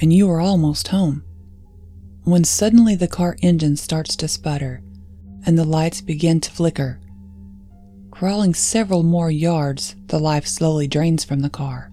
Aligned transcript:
and 0.00 0.12
you 0.12 0.30
are 0.30 0.40
almost 0.40 0.88
home. 0.88 1.24
When 2.24 2.44
suddenly 2.44 2.94
the 2.94 3.08
car 3.08 3.36
engine 3.42 3.76
starts 3.76 4.16
to 4.16 4.28
sputter 4.28 4.82
and 5.46 5.58
the 5.58 5.64
lights 5.64 6.00
begin 6.00 6.40
to 6.40 6.50
flicker. 6.50 7.00
Crawling 8.10 8.54
several 8.54 9.02
more 9.02 9.30
yards, 9.30 9.96
the 10.06 10.18
life 10.18 10.46
slowly 10.46 10.86
drains 10.86 11.24
from 11.24 11.40
the 11.40 11.50
car, 11.50 11.90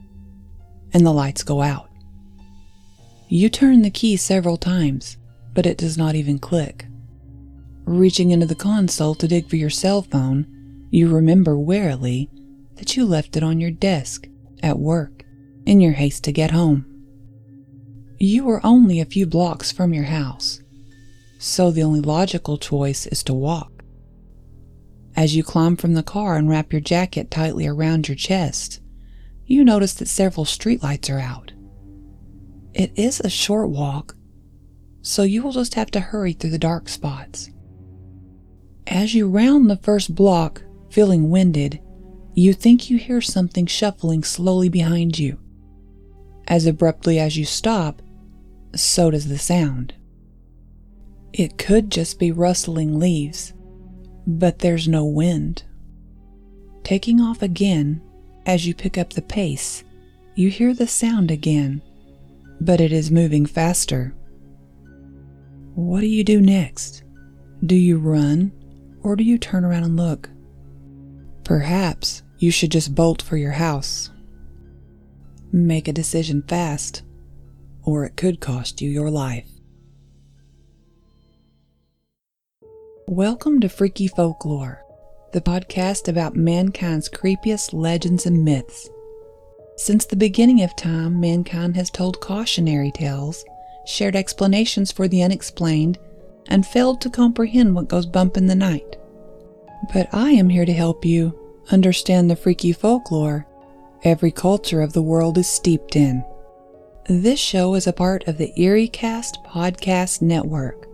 and 0.93 1.05
the 1.05 1.11
lights 1.11 1.43
go 1.43 1.61
out. 1.61 1.89
You 3.27 3.49
turn 3.49 3.81
the 3.81 3.89
key 3.89 4.17
several 4.17 4.57
times, 4.57 5.17
but 5.53 5.65
it 5.65 5.77
does 5.77 5.97
not 5.97 6.15
even 6.15 6.39
click. 6.39 6.85
Reaching 7.85 8.31
into 8.31 8.45
the 8.45 8.55
console 8.55 9.15
to 9.15 9.27
dig 9.27 9.49
for 9.49 9.55
your 9.55 9.69
cell 9.69 10.01
phone, 10.01 10.45
you 10.91 11.09
remember 11.09 11.57
warily 11.57 12.29
that 12.75 12.95
you 12.95 13.05
left 13.05 13.35
it 13.35 13.43
on 13.43 13.59
your 13.59 13.71
desk 13.71 14.27
at 14.61 14.79
work 14.79 15.23
in 15.65 15.79
your 15.79 15.93
haste 15.93 16.23
to 16.25 16.31
get 16.31 16.51
home. 16.51 16.90
You 18.23 18.47
are 18.51 18.63
only 18.63 18.99
a 18.99 19.05
few 19.05 19.25
blocks 19.25 19.71
from 19.71 19.95
your 19.95 20.03
house, 20.03 20.61
so 21.39 21.71
the 21.71 21.81
only 21.81 22.01
logical 22.01 22.59
choice 22.59 23.07
is 23.07 23.23
to 23.23 23.33
walk. 23.33 23.83
As 25.15 25.35
you 25.35 25.43
climb 25.43 25.75
from 25.75 25.95
the 25.95 26.03
car 26.03 26.37
and 26.37 26.47
wrap 26.47 26.71
your 26.71 26.81
jacket 26.81 27.31
tightly 27.31 27.65
around 27.65 28.07
your 28.07 28.15
chest, 28.15 28.79
you 29.47 29.63
notice 29.63 29.95
that 29.95 30.07
several 30.07 30.45
streetlights 30.45 31.11
are 31.11 31.17
out. 31.19 31.53
It 32.75 32.91
is 32.95 33.21
a 33.21 33.27
short 33.27 33.71
walk, 33.71 34.15
so 35.01 35.23
you 35.23 35.41
will 35.41 35.53
just 35.53 35.73
have 35.73 35.89
to 35.89 35.99
hurry 35.99 36.33
through 36.33 36.51
the 36.51 36.59
dark 36.59 36.89
spots. 36.89 37.49
As 38.85 39.15
you 39.15 39.27
round 39.27 39.67
the 39.67 39.77
first 39.77 40.13
block, 40.13 40.61
feeling 40.91 41.31
winded, 41.31 41.81
you 42.35 42.53
think 42.53 42.87
you 42.87 42.99
hear 42.99 43.19
something 43.19 43.65
shuffling 43.65 44.23
slowly 44.23 44.69
behind 44.69 45.17
you. 45.17 45.39
As 46.47 46.67
abruptly 46.67 47.17
as 47.17 47.35
you 47.35 47.45
stop, 47.45 47.99
so 48.75 49.11
does 49.11 49.27
the 49.27 49.37
sound. 49.37 49.93
It 51.33 51.57
could 51.57 51.89
just 51.89 52.19
be 52.19 52.31
rustling 52.31 52.99
leaves, 52.99 53.53
but 54.27 54.59
there's 54.59 54.87
no 54.87 55.05
wind. 55.05 55.63
Taking 56.83 57.21
off 57.21 57.41
again, 57.41 58.01
as 58.45 58.65
you 58.65 58.73
pick 58.73 58.97
up 58.97 59.13
the 59.13 59.21
pace, 59.21 59.83
you 60.35 60.49
hear 60.49 60.73
the 60.73 60.87
sound 60.87 61.31
again, 61.31 61.81
but 62.59 62.81
it 62.81 62.91
is 62.91 63.11
moving 63.11 63.45
faster. 63.45 64.15
What 65.75 66.01
do 66.01 66.07
you 66.07 66.23
do 66.23 66.41
next? 66.41 67.03
Do 67.65 67.75
you 67.75 67.97
run, 67.97 68.51
or 69.03 69.15
do 69.15 69.23
you 69.23 69.37
turn 69.37 69.63
around 69.63 69.83
and 69.83 69.97
look? 69.97 70.29
Perhaps 71.43 72.23
you 72.39 72.51
should 72.51 72.71
just 72.71 72.95
bolt 72.95 73.21
for 73.21 73.37
your 73.37 73.51
house. 73.51 74.09
Make 75.51 75.87
a 75.87 75.93
decision 75.93 76.43
fast 76.47 77.03
or 77.83 78.05
it 78.05 78.15
could 78.15 78.39
cost 78.39 78.81
you 78.81 78.89
your 78.89 79.09
life. 79.09 79.47
Welcome 83.07 83.59
to 83.61 83.69
Freaky 83.69 84.07
Folklore, 84.07 84.83
the 85.33 85.41
podcast 85.41 86.07
about 86.07 86.35
mankind's 86.35 87.09
creepiest 87.09 87.73
legends 87.73 88.25
and 88.25 88.45
myths. 88.45 88.89
Since 89.77 90.05
the 90.05 90.15
beginning 90.15 90.61
of 90.61 90.75
time, 90.75 91.19
mankind 91.19 91.75
has 91.75 91.89
told 91.89 92.21
cautionary 92.21 92.91
tales, 92.91 93.43
shared 93.85 94.15
explanations 94.15 94.91
for 94.91 95.07
the 95.07 95.23
unexplained, 95.23 95.97
and 96.47 96.65
failed 96.65 97.01
to 97.01 97.09
comprehend 97.09 97.75
what 97.75 97.87
goes 97.87 98.05
bump 98.05 98.37
in 98.37 98.47
the 98.47 98.55
night. 98.55 98.97
But 99.93 100.07
I 100.13 100.31
am 100.31 100.49
here 100.49 100.65
to 100.65 100.73
help 100.73 101.03
you 101.03 101.37
understand 101.71 102.29
the 102.29 102.35
freaky 102.35 102.73
folklore 102.73 103.47
every 104.03 104.31
culture 104.31 104.81
of 104.81 104.93
the 104.93 105.01
world 105.01 105.37
is 105.37 105.47
steeped 105.47 105.95
in. 105.95 106.23
This 107.07 107.39
show 107.39 107.73
is 107.73 107.87
a 107.87 107.93
part 107.93 108.27
of 108.27 108.37
the 108.37 108.53
EerieCast 108.55 109.43
Podcast 109.43 110.21
Network. 110.21 110.87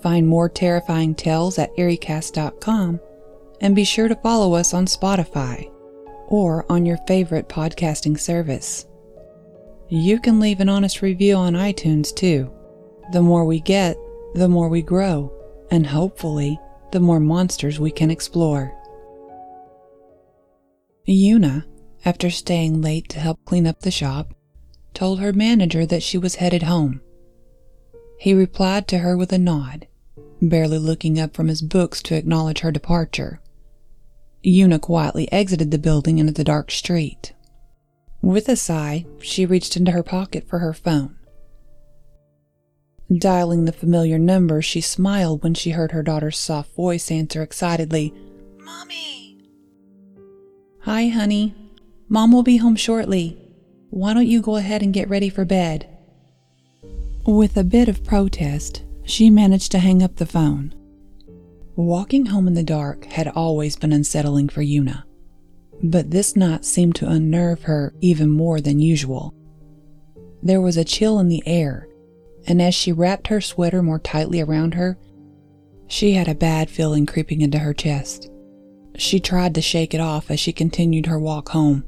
Find 0.00 0.26
more 0.26 0.48
terrifying 0.48 1.14
tales 1.14 1.58
at 1.58 1.76
EerieCast.com 1.76 2.98
and 3.60 3.76
be 3.76 3.84
sure 3.84 4.08
to 4.08 4.16
follow 4.16 4.54
us 4.54 4.72
on 4.72 4.86
Spotify 4.86 5.70
or 6.28 6.64
on 6.72 6.86
your 6.86 6.96
favorite 7.06 7.48
podcasting 7.48 8.18
service. 8.18 8.86
You 9.90 10.18
can 10.18 10.40
leave 10.40 10.60
an 10.60 10.70
honest 10.70 11.02
review 11.02 11.36
on 11.36 11.52
iTunes 11.52 12.14
too. 12.14 12.50
The 13.12 13.22
more 13.22 13.44
we 13.44 13.60
get, 13.60 13.98
the 14.34 14.48
more 14.48 14.70
we 14.70 14.80
grow, 14.80 15.30
and 15.70 15.86
hopefully, 15.86 16.58
the 16.90 17.00
more 17.00 17.20
monsters 17.20 17.78
we 17.78 17.90
can 17.90 18.10
explore. 18.10 18.72
Yuna, 21.06 21.64
after 22.06 22.30
staying 22.30 22.80
late 22.80 23.10
to 23.10 23.20
help 23.20 23.44
clean 23.44 23.66
up 23.66 23.80
the 23.80 23.90
shop, 23.90 24.32
told 24.94 25.20
her 25.20 25.32
manager 25.32 25.84
that 25.84 26.02
she 26.02 26.16
was 26.16 26.36
headed 26.36 26.62
home. 26.62 27.00
He 28.18 28.32
replied 28.32 28.88
to 28.88 28.98
her 28.98 29.16
with 29.16 29.32
a 29.32 29.38
nod, 29.38 29.86
barely 30.40 30.78
looking 30.78 31.18
up 31.20 31.34
from 31.34 31.48
his 31.48 31.62
books 31.62 32.02
to 32.02 32.16
acknowledge 32.16 32.60
her 32.60 32.72
departure. 32.72 33.40
Yuna 34.44 34.80
quietly 34.80 35.30
exited 35.32 35.70
the 35.70 35.78
building 35.78 36.18
into 36.18 36.32
the 36.32 36.44
dark 36.44 36.70
street. 36.70 37.32
With 38.22 38.48
a 38.48 38.56
sigh, 38.56 39.04
she 39.20 39.44
reached 39.44 39.76
into 39.76 39.92
her 39.92 40.02
pocket 40.02 40.48
for 40.48 40.60
her 40.60 40.72
phone. 40.72 41.16
Dialing 43.12 43.66
the 43.66 43.72
familiar 43.72 44.18
number, 44.18 44.62
she 44.62 44.80
smiled 44.80 45.42
when 45.42 45.52
she 45.54 45.70
heard 45.70 45.92
her 45.92 46.02
daughter's 46.02 46.38
soft 46.38 46.74
voice 46.74 47.10
answer 47.10 47.42
excitedly, 47.42 48.14
Mommy! 48.58 49.36
Hi, 50.80 51.08
honey. 51.08 51.54
Mom 52.08 52.32
will 52.32 52.42
be 52.42 52.56
home 52.58 52.76
shortly. 52.76 53.43
Why 53.94 54.12
don't 54.12 54.26
you 54.26 54.42
go 54.42 54.56
ahead 54.56 54.82
and 54.82 54.92
get 54.92 55.08
ready 55.08 55.28
for 55.28 55.44
bed? 55.44 55.86
With 57.24 57.56
a 57.56 57.62
bit 57.62 57.88
of 57.88 58.02
protest, 58.02 58.82
she 59.04 59.30
managed 59.30 59.70
to 59.70 59.78
hang 59.78 60.02
up 60.02 60.16
the 60.16 60.26
phone. 60.26 60.74
Walking 61.76 62.26
home 62.26 62.48
in 62.48 62.54
the 62.54 62.64
dark 62.64 63.04
had 63.04 63.28
always 63.28 63.76
been 63.76 63.92
unsettling 63.92 64.48
for 64.48 64.64
Yuna, 64.64 65.04
but 65.80 66.10
this 66.10 66.34
night 66.34 66.64
seemed 66.64 66.96
to 66.96 67.08
unnerve 67.08 67.62
her 67.62 67.94
even 68.00 68.30
more 68.30 68.60
than 68.60 68.80
usual. 68.80 69.32
There 70.42 70.60
was 70.60 70.76
a 70.76 70.82
chill 70.82 71.20
in 71.20 71.28
the 71.28 71.44
air, 71.46 71.86
and 72.48 72.60
as 72.60 72.74
she 72.74 72.90
wrapped 72.90 73.28
her 73.28 73.40
sweater 73.40 73.80
more 73.80 74.00
tightly 74.00 74.40
around 74.40 74.74
her, 74.74 74.98
she 75.86 76.14
had 76.14 76.26
a 76.26 76.34
bad 76.34 76.68
feeling 76.68 77.06
creeping 77.06 77.42
into 77.42 77.60
her 77.60 77.72
chest. 77.72 78.28
She 78.96 79.20
tried 79.20 79.54
to 79.54 79.62
shake 79.62 79.94
it 79.94 80.00
off 80.00 80.32
as 80.32 80.40
she 80.40 80.52
continued 80.52 81.06
her 81.06 81.20
walk 81.20 81.50
home. 81.50 81.84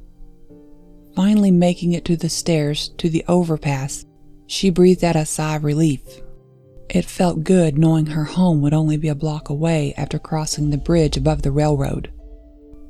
Finally 1.17 1.51
making 1.51 1.95
it 1.95 2.05
to 2.05 2.17
the 2.17 2.29
stairs 2.29 2.91
to 2.99 3.09
the 3.09 3.25
overpass, 3.27 4.05
she 4.47 4.71
breathed 4.71 5.03
out 5.03 5.17
a 5.17 5.25
sigh 5.25 5.57
of 5.57 5.65
relief. 5.65 6.03
It 6.91 7.05
felt 7.05 7.43
good 7.43 7.79
knowing 7.79 8.07
her 8.07 8.25
home 8.25 8.63
would 8.63 8.75
only 8.75 8.97
be 8.97 9.09
a 9.09 9.15
block 9.15 9.49
away 9.49 9.95
after 9.97 10.19
crossing 10.19 10.71
the 10.71 10.79
bridge 10.79 11.17
above 11.17 11.43
the 11.43 11.51
railroad. 11.51 12.13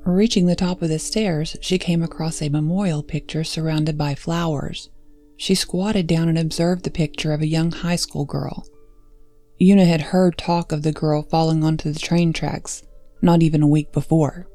Reaching 0.05 0.47
the 0.47 0.55
top 0.55 0.83
of 0.83 0.89
the 0.89 0.99
stairs, 0.99 1.57
she 1.61 1.79
came 1.79 2.03
across 2.03 2.43
a 2.43 2.49
memorial 2.49 3.03
picture 3.03 3.45
surrounded 3.45 3.97
by 3.97 4.15
flowers. 4.15 4.91
She 5.37 5.55
squatted 5.55 6.07
down 6.07 6.29
and 6.29 6.39
observed 6.39 6.85
the 6.85 6.91
picture 6.91 7.33
of 7.33 7.41
a 7.41 7.47
young 7.47 7.73
high 7.73 7.97
school 7.97 8.25
girl. 8.25 8.67
Yuna 9.61 9.87
had 9.87 10.01
heard 10.01 10.37
talk 10.37 10.73
of 10.73 10.83
the 10.83 10.93
girl 10.93 11.23
falling 11.23 11.65
onto 11.65 11.91
the 11.91 11.99
train 11.99 12.33
tracks 12.33 12.83
not 13.23 13.43
even 13.43 13.63
a 13.63 13.67
week 13.67 13.93
before. 13.93 14.47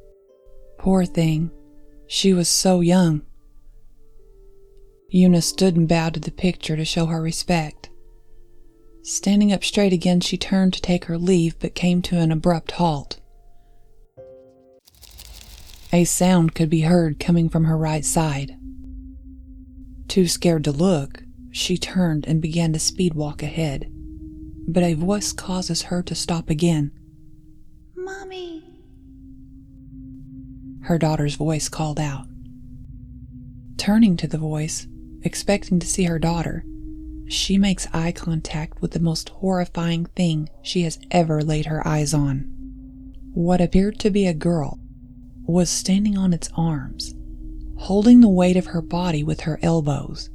Poor 0.77 1.05
thing, 1.05 1.51
she 2.07 2.33
was 2.33 2.47
so 2.47 2.79
young. 2.79 3.21
Yuna 5.13 5.43
stood 5.43 5.75
and 5.75 5.87
bowed 5.87 6.13
to 6.13 6.19
the 6.19 6.31
picture 6.31 6.77
to 6.77 6.85
show 6.85 7.07
her 7.07 7.21
respect. 7.21 7.89
Standing 9.03 9.51
up 9.51 9.63
straight 9.63 9.93
again, 9.93 10.21
she 10.21 10.37
turned 10.37 10.73
to 10.73 10.81
take 10.81 11.05
her 11.05 11.17
leave 11.17 11.57
but 11.59 11.75
came 11.75 12.01
to 12.03 12.17
an 12.17 12.31
abrupt 12.31 12.71
halt. 12.71 13.19
A 15.91 16.05
sound 16.05 16.55
could 16.55 16.69
be 16.69 16.81
heard 16.81 17.19
coming 17.19 17.49
from 17.49 17.65
her 17.65 17.77
right 17.77 18.05
side. 18.05 18.57
Too 20.07 20.27
scared 20.27 20.63
to 20.63 20.71
look, 20.71 21.23
she 21.51 21.77
turned 21.77 22.25
and 22.27 22.41
began 22.41 22.71
to 22.73 22.79
speed 22.79 23.13
walk 23.13 23.43
ahead. 23.43 23.91
But 24.67 24.83
a 24.83 24.93
voice 24.93 25.33
causes 25.33 25.83
her 25.83 26.01
to 26.03 26.15
stop 26.15 26.49
again. 26.49 26.91
Mommy! 27.95 28.63
Her 30.83 30.97
daughter's 30.97 31.35
voice 31.35 31.67
called 31.67 31.99
out. 31.99 32.27
Turning 33.77 34.15
to 34.15 34.27
the 34.27 34.37
voice, 34.37 34.87
expecting 35.23 35.79
to 35.79 35.87
see 35.87 36.03
her 36.03 36.19
daughter, 36.19 36.63
she 37.27 37.57
makes 37.57 37.87
eye 37.93 38.11
contact 38.11 38.81
with 38.81 38.91
the 38.91 38.99
most 38.99 39.29
horrifying 39.29 40.05
thing 40.05 40.49
she 40.61 40.83
has 40.83 40.99
ever 41.11 41.41
laid 41.41 41.67
her 41.67 41.85
eyes 41.87 42.13
on. 42.13 42.41
What 43.33 43.61
appeared 43.61 43.99
to 43.99 44.09
be 44.09 44.27
a 44.27 44.33
girl 44.33 44.79
was 45.45 45.69
standing 45.69 46.17
on 46.17 46.33
its 46.33 46.49
arms, 46.55 47.15
holding 47.77 48.21
the 48.21 48.29
weight 48.29 48.57
of 48.57 48.67
her 48.67 48.81
body 48.81 49.23
with 49.23 49.41
her 49.41 49.59
elbows, 49.61 50.29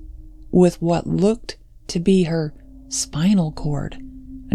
with 0.51 0.81
what 0.81 1.07
looked 1.07 1.59
to 1.89 2.01
be 2.01 2.25
her 2.25 2.55
spinal 2.89 3.53
cord 3.53 4.03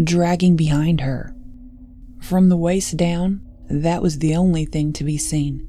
dragging 0.02 0.56
behind 0.56 1.02
her. 1.02 1.34
From 2.20 2.48
the 2.48 2.56
waist 2.56 2.96
down, 2.96 3.40
that 3.68 4.02
was 4.02 4.18
the 4.18 4.34
only 4.34 4.64
thing 4.64 4.92
to 4.94 5.04
be 5.04 5.18
seen. 5.18 5.66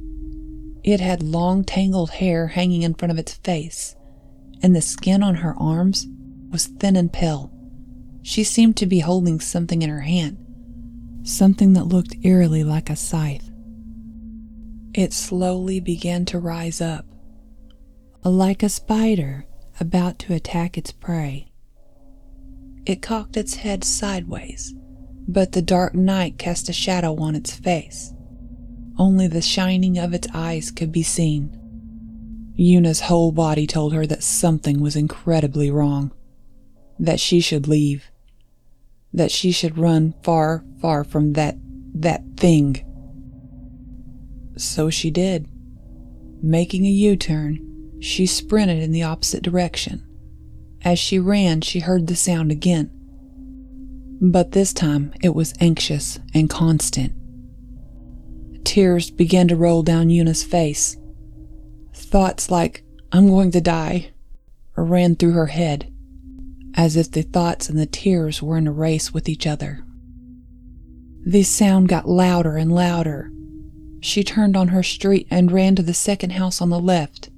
It 0.84 1.00
had 1.00 1.24
long 1.24 1.64
tangled 1.64 2.12
hair 2.12 2.48
hanging 2.48 2.84
in 2.84 2.94
front 2.94 3.12
of 3.12 3.18
its 3.18 3.34
face, 3.36 3.96
and 4.64 4.74
the 4.74 4.82
skin 4.82 5.22
on 5.22 5.36
her 5.36 5.54
arms 5.60 6.08
was 6.50 6.68
thin 6.68 6.96
and 6.96 7.12
pale. 7.12 7.52
She 8.22 8.46
seemed 8.46 8.78
to 8.78 8.86
be 8.86 9.00
holding 9.00 9.42
something 9.42 9.82
in 9.82 9.90
her 9.90 10.02
hand, 10.02 10.38
something 11.24 11.74
that 11.74 11.84
looked 11.84 12.16
eerily 12.24 12.64
like 12.64 12.90
a 12.90 12.96
scythe. 12.96 13.52
It 14.94 15.12
slowly 15.12 15.82
began 15.82 16.24
to 16.26 16.40
rise 16.40 16.80
up, 16.80 17.06
like 18.24 18.64
a 18.64 18.70
spider 18.70 19.46
about 19.80 20.18
to 20.20 20.34
attack 20.34 20.78
its 20.78 20.94
prey. 20.94 21.52
It 22.86 23.02
cocked 23.02 23.36
its 23.36 23.56
head 23.56 23.84
sideways, 23.84 24.74
but 25.28 25.52
the 25.52 25.62
dark 25.62 25.94
night 25.94 26.38
cast 26.38 26.70
a 26.70 26.74
shadow 26.74 27.18
on 27.18 27.36
its 27.36 27.54
face. 27.54 28.14
Only 28.98 29.28
the 29.28 29.42
shining 29.42 29.98
of 29.98 30.14
its 30.14 30.28
eyes 30.34 30.72
could 30.72 30.92
be 30.92 31.04
seen. 31.04 31.60
Yuna's 32.56 33.02
whole 33.02 33.32
body 33.32 33.66
told 33.66 33.94
her 33.94 34.06
that 34.06 34.24
something 34.24 34.80
was 34.80 34.96
incredibly 34.96 35.72
wrong 35.72 36.12
that 37.00 37.20
she 37.20 37.40
should 37.40 37.68
leave, 37.68 38.12
that 39.12 39.32
she 39.32 39.52
should 39.52 39.78
run 39.78 40.14
far, 40.24 40.64
far 40.80 41.04
from 41.04 41.34
that, 41.34 41.58
that 41.94 42.24
thing. 42.38 42.86
So 44.58 44.90
she 44.90 45.10
did. 45.10 45.48
Making 46.42 46.86
a 46.86 46.90
U 46.90 47.16
turn, 47.16 48.00
she 48.00 48.26
sprinted 48.26 48.82
in 48.82 48.92
the 48.92 49.04
opposite 49.04 49.44
direction. 49.44 50.06
As 50.84 51.00
she 51.00 51.18
ran, 51.20 51.62
she 51.62 51.80
heard 51.80 52.08
the 52.08 52.16
sound 52.16 52.52
again. 52.52 52.92
But 54.22 54.52
this 54.52 54.74
time 54.74 55.14
it 55.22 55.34
was 55.34 55.54
anxious 55.60 56.20
and 56.34 56.50
constant. 56.50 57.14
Tears 58.64 59.10
began 59.10 59.48
to 59.48 59.56
roll 59.56 59.84
down 59.84 60.10
Yuna's 60.10 60.44
face. 60.44 60.98
Thoughts 61.94 62.50
like, 62.52 62.84
I'm 63.12 63.28
going 63.28 63.52
to 63.52 63.62
die, 63.62 64.12
ran 64.76 65.16
through 65.16 65.34
her 65.34 65.48
head 65.48 65.94
as 66.76 66.96
if 66.96 67.12
the 67.12 67.22
thoughts 67.22 67.70
and 67.70 67.78
the 67.78 67.86
tears 67.86 68.42
were 68.42 68.58
in 68.58 68.68
a 68.68 68.72
race 68.72 69.14
with 69.14 69.30
each 69.30 69.46
other. 69.46 69.86
The 71.26 71.44
sound 71.44 71.88
got 71.88 72.08
louder 72.08 72.58
and 72.58 72.74
louder. 72.74 73.32
She 74.02 74.24
turned 74.24 74.58
on 74.58 74.70
her 74.70 74.84
street 74.84 75.28
and 75.30 75.52
ran 75.52 75.76
to 75.76 75.84
the 75.84 75.94
second 75.94 76.32
house 76.32 76.62
on 76.62 76.70
the 76.70 76.80
left. 76.80 77.30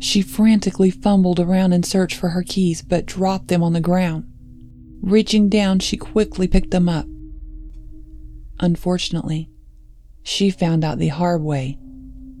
She 0.00 0.20
frantically 0.20 0.90
fumbled 0.90 1.40
around 1.40 1.72
in 1.72 1.82
search 1.82 2.14
for 2.14 2.30
her 2.30 2.42
keys 2.42 2.82
but 2.82 3.06
dropped 3.06 3.48
them 3.48 3.62
on 3.62 3.72
the 3.72 3.80
ground. 3.80 4.30
Reaching 5.00 5.48
down, 5.48 5.78
she 5.78 5.96
quickly 5.96 6.48
picked 6.48 6.72
them 6.72 6.88
up. 6.88 7.06
Unfortunately, 8.60 9.48
she 10.22 10.50
found 10.50 10.84
out 10.84 10.98
the 10.98 11.08
hard 11.08 11.42
way 11.42 11.78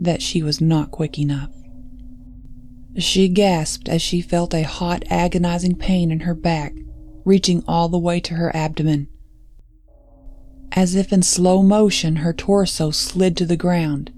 that 0.04 0.22
she 0.22 0.42
was 0.42 0.60
not 0.60 0.90
quick 0.90 1.18
enough. 1.18 1.50
She 2.96 3.28
gasped 3.28 3.88
as 3.88 4.00
she 4.00 4.20
felt 4.20 4.54
a 4.54 4.62
hot, 4.62 5.04
agonizing 5.10 5.76
pain 5.76 6.10
in 6.10 6.20
her 6.20 6.34
back, 6.34 6.74
reaching 7.24 7.64
all 7.66 7.88
the 7.88 7.98
way 7.98 8.20
to 8.20 8.34
her 8.34 8.54
abdomen. 8.54 9.08
As 10.72 10.94
if 10.94 11.12
in 11.12 11.22
slow 11.22 11.62
motion, 11.62 12.16
her 12.16 12.32
torso 12.32 12.90
slid 12.90 13.36
to 13.36 13.46
the 13.46 13.56
ground 13.56 14.12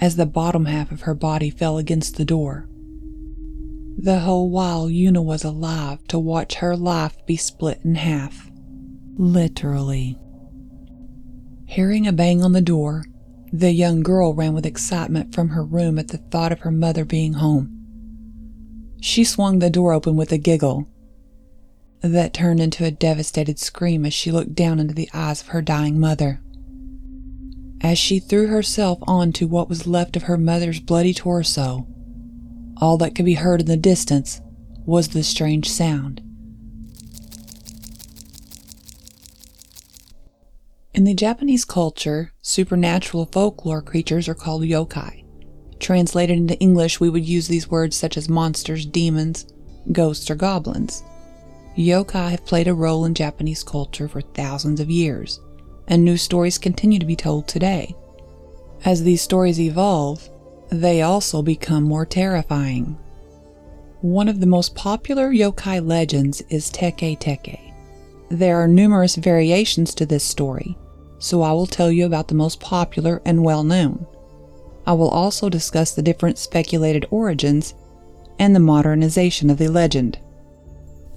as 0.00 0.16
the 0.16 0.26
bottom 0.26 0.64
half 0.64 0.90
of 0.90 1.02
her 1.02 1.14
body 1.14 1.50
fell 1.50 1.78
against 1.78 2.16
the 2.16 2.24
door. 2.24 2.68
The 3.98 4.20
whole 4.20 4.48
while, 4.48 4.88
Yuna 4.88 5.22
was 5.22 5.44
alive 5.44 6.06
to 6.08 6.18
watch 6.18 6.56
her 6.56 6.74
life 6.74 7.14
be 7.26 7.36
split 7.36 7.80
in 7.84 7.96
half. 7.96 8.50
Literally. 9.18 10.18
Hearing 11.66 12.06
a 12.06 12.12
bang 12.12 12.42
on 12.42 12.52
the 12.52 12.62
door, 12.62 13.04
the 13.52 13.72
young 13.72 14.02
girl 14.02 14.32
ran 14.32 14.54
with 14.54 14.66
excitement 14.66 15.34
from 15.34 15.50
her 15.50 15.64
room 15.64 15.98
at 15.98 16.08
the 16.08 16.18
thought 16.18 16.52
of 16.52 16.60
her 16.60 16.70
mother 16.70 17.04
being 17.04 17.34
home. 17.34 17.76
She 19.00 19.24
swung 19.24 19.58
the 19.58 19.70
door 19.70 19.92
open 19.92 20.14
with 20.14 20.30
a 20.30 20.38
giggle 20.38 20.86
that 22.00 22.32
turned 22.32 22.60
into 22.60 22.84
a 22.84 22.90
devastated 22.90 23.58
scream 23.58 24.06
as 24.06 24.14
she 24.14 24.30
looked 24.30 24.54
down 24.54 24.78
into 24.78 24.94
the 24.94 25.10
eyes 25.12 25.40
of 25.42 25.48
her 25.48 25.62
dying 25.62 25.98
mother. 25.98 26.40
As 27.80 27.98
she 27.98 28.18
threw 28.18 28.46
herself 28.46 28.98
onto 29.02 29.46
what 29.46 29.68
was 29.68 29.86
left 29.86 30.16
of 30.16 30.24
her 30.24 30.36
mother's 30.36 30.80
bloody 30.80 31.14
torso, 31.14 31.86
all 32.76 32.96
that 32.98 33.14
could 33.14 33.24
be 33.24 33.34
heard 33.34 33.60
in 33.60 33.66
the 33.66 33.76
distance 33.76 34.40
was 34.86 35.08
the 35.08 35.22
strange 35.22 35.68
sound. 35.68 36.22
In 40.92 41.04
the 41.04 41.14
Japanese 41.14 41.64
culture, 41.64 42.32
supernatural 42.42 43.26
folklore 43.26 43.80
creatures 43.80 44.28
are 44.28 44.34
called 44.34 44.62
yokai. 44.62 45.24
Translated 45.78 46.36
into 46.36 46.58
English, 46.58 46.98
we 46.98 47.08
would 47.08 47.24
use 47.24 47.46
these 47.46 47.70
words 47.70 47.96
such 47.96 48.16
as 48.16 48.28
monsters, 48.28 48.86
demons, 48.86 49.46
ghosts, 49.92 50.28
or 50.28 50.34
goblins. 50.34 51.04
Yokai 51.78 52.32
have 52.32 52.44
played 52.44 52.66
a 52.66 52.74
role 52.74 53.04
in 53.04 53.14
Japanese 53.14 53.62
culture 53.62 54.08
for 54.08 54.20
thousands 54.20 54.80
of 54.80 54.90
years, 54.90 55.40
and 55.86 56.04
new 56.04 56.16
stories 56.16 56.58
continue 56.58 56.98
to 56.98 57.06
be 57.06 57.16
told 57.16 57.46
today. 57.46 57.94
As 58.84 59.04
these 59.04 59.22
stories 59.22 59.60
evolve, 59.60 60.28
they 60.70 61.02
also 61.02 61.40
become 61.40 61.84
more 61.84 62.04
terrifying. 62.04 62.98
One 64.00 64.28
of 64.28 64.40
the 64.40 64.46
most 64.46 64.74
popular 64.74 65.30
yokai 65.30 65.86
legends 65.86 66.40
is 66.48 66.68
Teke 66.68 67.16
Teke. 67.16 67.69
There 68.30 68.62
are 68.62 68.68
numerous 68.68 69.16
variations 69.16 69.92
to 69.94 70.06
this 70.06 70.22
story, 70.22 70.78
so 71.18 71.42
I 71.42 71.50
will 71.50 71.66
tell 71.66 71.90
you 71.90 72.06
about 72.06 72.28
the 72.28 72.36
most 72.36 72.60
popular 72.60 73.20
and 73.24 73.42
well 73.42 73.64
known. 73.64 74.06
I 74.86 74.92
will 74.92 75.08
also 75.08 75.48
discuss 75.48 75.92
the 75.92 76.02
different 76.02 76.38
speculated 76.38 77.06
origins 77.10 77.74
and 78.38 78.54
the 78.54 78.60
modernization 78.60 79.50
of 79.50 79.58
the 79.58 79.66
legend. 79.66 80.20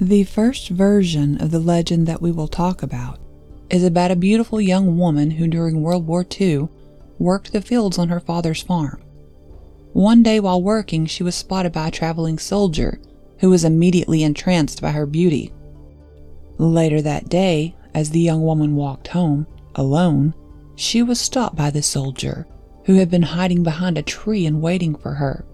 The 0.01 0.23
first 0.23 0.69
version 0.69 1.39
of 1.39 1.51
the 1.51 1.59
legend 1.59 2.07
that 2.07 2.21
we 2.21 2.31
will 2.31 2.47
talk 2.47 2.81
about 2.81 3.19
is 3.69 3.83
about 3.83 4.09
a 4.09 4.15
beautiful 4.15 4.59
young 4.59 4.97
woman 4.97 5.29
who, 5.31 5.47
during 5.47 5.83
World 5.83 6.07
War 6.07 6.25
II, 6.41 6.67
worked 7.19 7.53
the 7.53 7.61
fields 7.61 7.99
on 7.99 8.09
her 8.09 8.19
father's 8.19 8.63
farm. 8.63 8.99
One 9.93 10.23
day 10.23 10.39
while 10.39 10.63
working, 10.63 11.05
she 11.05 11.21
was 11.21 11.35
spotted 11.35 11.73
by 11.73 11.89
a 11.89 11.91
traveling 11.91 12.39
soldier 12.39 12.99
who 13.37 13.51
was 13.51 13.63
immediately 13.63 14.23
entranced 14.23 14.81
by 14.81 14.91
her 14.91 15.05
beauty. 15.05 15.51
Later 16.57 17.01
that 17.01 17.29
day, 17.29 17.75
as 17.93 18.09
the 18.09 18.19
young 18.19 18.43
woman 18.43 18.75
walked 18.75 19.09
home, 19.09 19.47
alone, 19.75 20.33
she 20.75 21.01
was 21.01 21.19
stopped 21.19 21.55
by 21.55 21.69
the 21.69 21.81
soldier 21.81 22.47
who 22.85 22.95
had 22.95 23.09
been 23.09 23.23
hiding 23.23 23.63
behind 23.63 23.97
a 23.97 24.03
tree 24.03 24.45
and 24.45 24.61
waiting 24.61 24.95
for 24.95 25.13
her. 25.13 25.45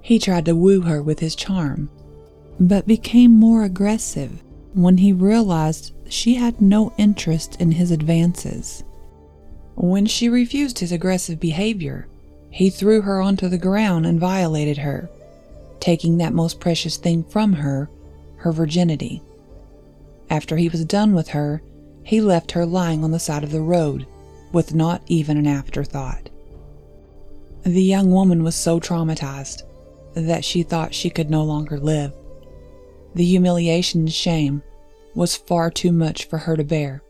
He 0.00 0.18
tried 0.18 0.44
to 0.46 0.54
woo 0.54 0.82
her 0.82 1.02
with 1.02 1.20
his 1.20 1.34
charm, 1.34 1.90
but 2.58 2.86
became 2.86 3.32
more 3.32 3.64
aggressive 3.64 4.42
when 4.74 4.98
he 4.98 5.12
realized 5.12 5.92
she 6.08 6.34
had 6.34 6.60
no 6.60 6.92
interest 6.98 7.60
in 7.60 7.72
his 7.72 7.90
advances. 7.90 8.84
When 9.76 10.06
she 10.06 10.28
refused 10.28 10.78
his 10.78 10.92
aggressive 10.92 11.40
behavior, 11.40 12.06
he 12.50 12.70
threw 12.70 13.02
her 13.02 13.20
onto 13.20 13.48
the 13.48 13.58
ground 13.58 14.06
and 14.06 14.20
violated 14.20 14.78
her, 14.78 15.10
taking 15.80 16.18
that 16.18 16.32
most 16.32 16.60
precious 16.60 16.96
thing 16.96 17.24
from 17.24 17.52
her, 17.54 17.90
her 18.36 18.52
virginity. 18.52 19.22
After 20.34 20.56
he 20.56 20.68
was 20.68 20.84
done 20.84 21.14
with 21.14 21.28
her, 21.28 21.62
he 22.02 22.20
left 22.20 22.50
her 22.52 22.66
lying 22.66 23.04
on 23.04 23.12
the 23.12 23.20
side 23.20 23.44
of 23.44 23.52
the 23.52 23.60
road, 23.60 24.04
with 24.50 24.74
not 24.74 25.00
even 25.06 25.36
an 25.36 25.46
afterthought. 25.46 26.28
The 27.62 27.80
young 27.80 28.10
woman 28.10 28.42
was 28.42 28.56
so 28.56 28.80
traumatized 28.80 29.62
that 30.14 30.44
she 30.44 30.64
thought 30.64 30.92
she 30.92 31.08
could 31.08 31.30
no 31.30 31.44
longer 31.44 31.78
live. 31.78 32.12
The 33.14 33.24
humiliation 33.24 34.00
and 34.00 34.12
shame 34.12 34.64
was 35.14 35.36
far 35.36 35.70
too 35.70 35.92
much 35.92 36.24
for 36.24 36.38
her 36.38 36.56
to 36.56 36.64
bear. 36.64 37.00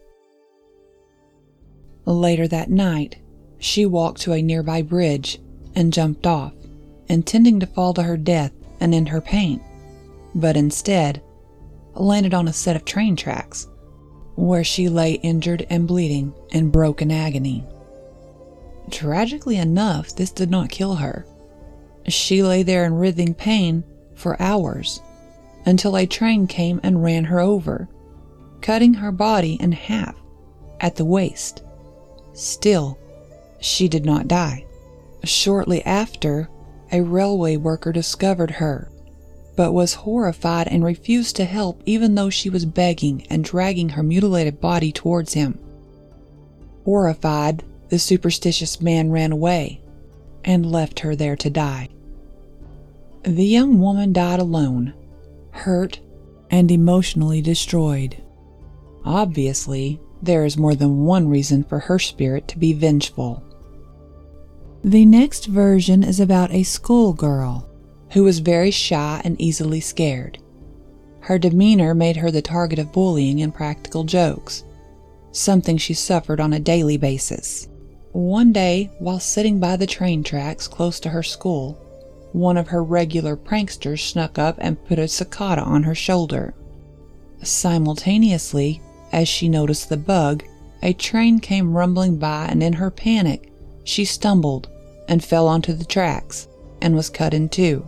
Later 2.05 2.47
that 2.49 2.69
night, 2.69 3.17
she 3.59 3.87
walked 3.87 4.21
to 4.21 4.35
a 4.35 4.43
nearby 4.43 4.83
bridge 4.83 5.41
and 5.75 5.95
jumped 5.95 6.27
off, 6.27 6.53
intending 7.09 7.59
to 7.61 7.67
fall 7.67 7.95
to 7.95 8.03
her 8.03 8.19
death 8.19 8.53
and 8.81 8.95
end 8.95 9.09
her 9.09 9.23
pain, 9.23 9.63
but 10.35 10.59
instead 10.59 11.23
landed 11.95 12.35
on 12.35 12.49
a 12.49 12.53
set 12.53 12.77
of 12.77 12.85
train 12.85 13.17
tracks 13.17 13.69
where 14.37 14.65
she 14.65 14.89
lay 14.89 15.13
injured 15.13 15.67
and 15.71 15.87
bleeding 15.87 16.35
in 16.51 16.71
broken 16.71 17.11
agony. 17.11 17.65
Tragically 18.91 19.57
enough, 19.57 20.15
this 20.17 20.31
did 20.31 20.51
not 20.51 20.71
kill 20.71 20.97
her. 20.97 21.25
She 22.09 22.43
lay 22.43 22.63
there 22.63 22.85
in 22.85 22.95
writhing 22.95 23.35
pain 23.35 23.85
for 24.15 24.41
hours, 24.41 25.01
until 25.65 25.97
a 25.97 26.07
train 26.07 26.47
came 26.47 26.81
and 26.83 27.03
ran 27.03 27.25
her 27.25 27.41
over, 27.41 27.89
cutting 28.61 28.95
her 28.95 29.13
body 29.13 29.55
in 29.55 29.73
half 29.73 30.17
at 30.81 30.97
the 30.97 31.05
waist. 31.05 31.63
Still, 32.35 32.99
she 33.61 33.89
did 33.89 34.05
not 34.05 34.29
die. 34.29 34.67
Shortly 35.23 35.83
after, 35.85 36.51
a 36.93 37.01
railway 37.01 37.57
worker 37.57 37.93
discovered 37.93 38.51
her, 38.51 38.91
but 39.57 39.73
was 39.73 39.95
horrified 39.95 40.69
and 40.69 40.85
refused 40.85 41.37
to 41.37 41.45
help 41.45 41.83
even 41.87 42.15
though 42.15 42.31
she 42.31 42.51
was 42.51 42.65
begging 42.65 43.27
and 43.31 43.45
dragging 43.45 43.91
her 43.91 44.03
mutilated 44.03 44.61
body 44.61 44.91
towards 44.91 45.35
him. 45.35 45.59
Horrified, 46.85 47.63
the 47.89 47.99
superstitious 47.99 48.81
man 48.81 49.11
ran 49.11 49.33
away 49.33 49.81
and 50.45 50.71
left 50.71 51.01
her 51.01 51.15
there 51.15 51.37
to 51.37 51.51
die. 51.51 51.89
The 53.23 53.47
young 53.47 53.81
woman 53.81 54.13
died 54.13 54.41
alone, 54.41 54.93
hurt, 55.51 56.01
and 56.51 56.71
emotionally 56.71 57.41
destroyed. 57.41 58.23
Obviously, 59.05 60.01
there 60.23 60.45
is 60.45 60.57
more 60.57 60.75
than 60.75 61.05
one 61.05 61.29
reason 61.29 61.65
for 61.65 61.79
her 61.79 61.99
spirit 61.99 62.49
to 62.49 62.59
be 62.59 62.73
vengeful. 62.73 63.43
The 64.83 65.05
next 65.05 65.47
version 65.47 66.03
is 66.03 66.21
about 66.21 66.51
a 66.51 66.63
schoolgirl 66.63 67.69
who 68.15 68.23
was 68.23 68.39
very 68.39 68.71
shy 68.71 69.21
and 69.25 69.39
easily 69.41 69.81
scared. 69.81 70.39
Her 71.19 71.37
demeanor 71.37 71.95
made 71.95 72.17
her 72.17 72.31
the 72.31 72.43
target 72.43 72.79
of 72.79 72.93
bullying 72.93 73.43
and 73.43 73.53
practical 73.53 74.05
jokes, 74.05 74.63
something 75.33 75.77
she 75.77 75.95
suffered 75.95 76.39
on 76.39 76.53
a 76.53 76.61
daily 76.61 76.97
basis. 76.97 77.69
One 78.13 78.53
day, 78.53 78.93
while 79.01 79.19
sitting 79.19 79.59
by 79.59 79.75
the 79.77 79.87
train 79.89 80.23
tracks 80.23 80.69
close 80.69 81.01
to 81.01 81.09
her 81.09 81.25
school, 81.25 81.73
one 82.31 82.57
of 82.57 82.69
her 82.69 82.85
regular 82.85 83.37
pranksters 83.37 83.99
snuck 83.99 84.39
up 84.39 84.57
and 84.59 84.85
put 84.85 85.01
a 85.01 85.09
cicada 85.09 85.63
on 85.63 85.83
her 85.83 85.95
shoulder. 85.95 86.55
Simultaneously, 87.43 88.81
as 89.11 89.27
she 89.27 89.49
noticed 89.49 89.89
the 89.89 89.97
bug, 89.97 90.45
a 90.85 90.93
train 90.93 91.41
came 91.41 91.77
rumbling 91.77 92.17
by, 92.19 92.47
and 92.47 92.63
in 92.63 92.75
her 92.75 92.93
panic, 92.93 93.53
she 93.83 94.05
stumbled 94.05 94.69
and 95.09 95.25
fell 95.25 95.49
onto 95.49 95.73
the 95.73 95.85
tracks 95.85 96.47
and 96.81 96.95
was 96.95 97.11
cut 97.11 97.35
in 97.35 97.49
two. 97.49 97.85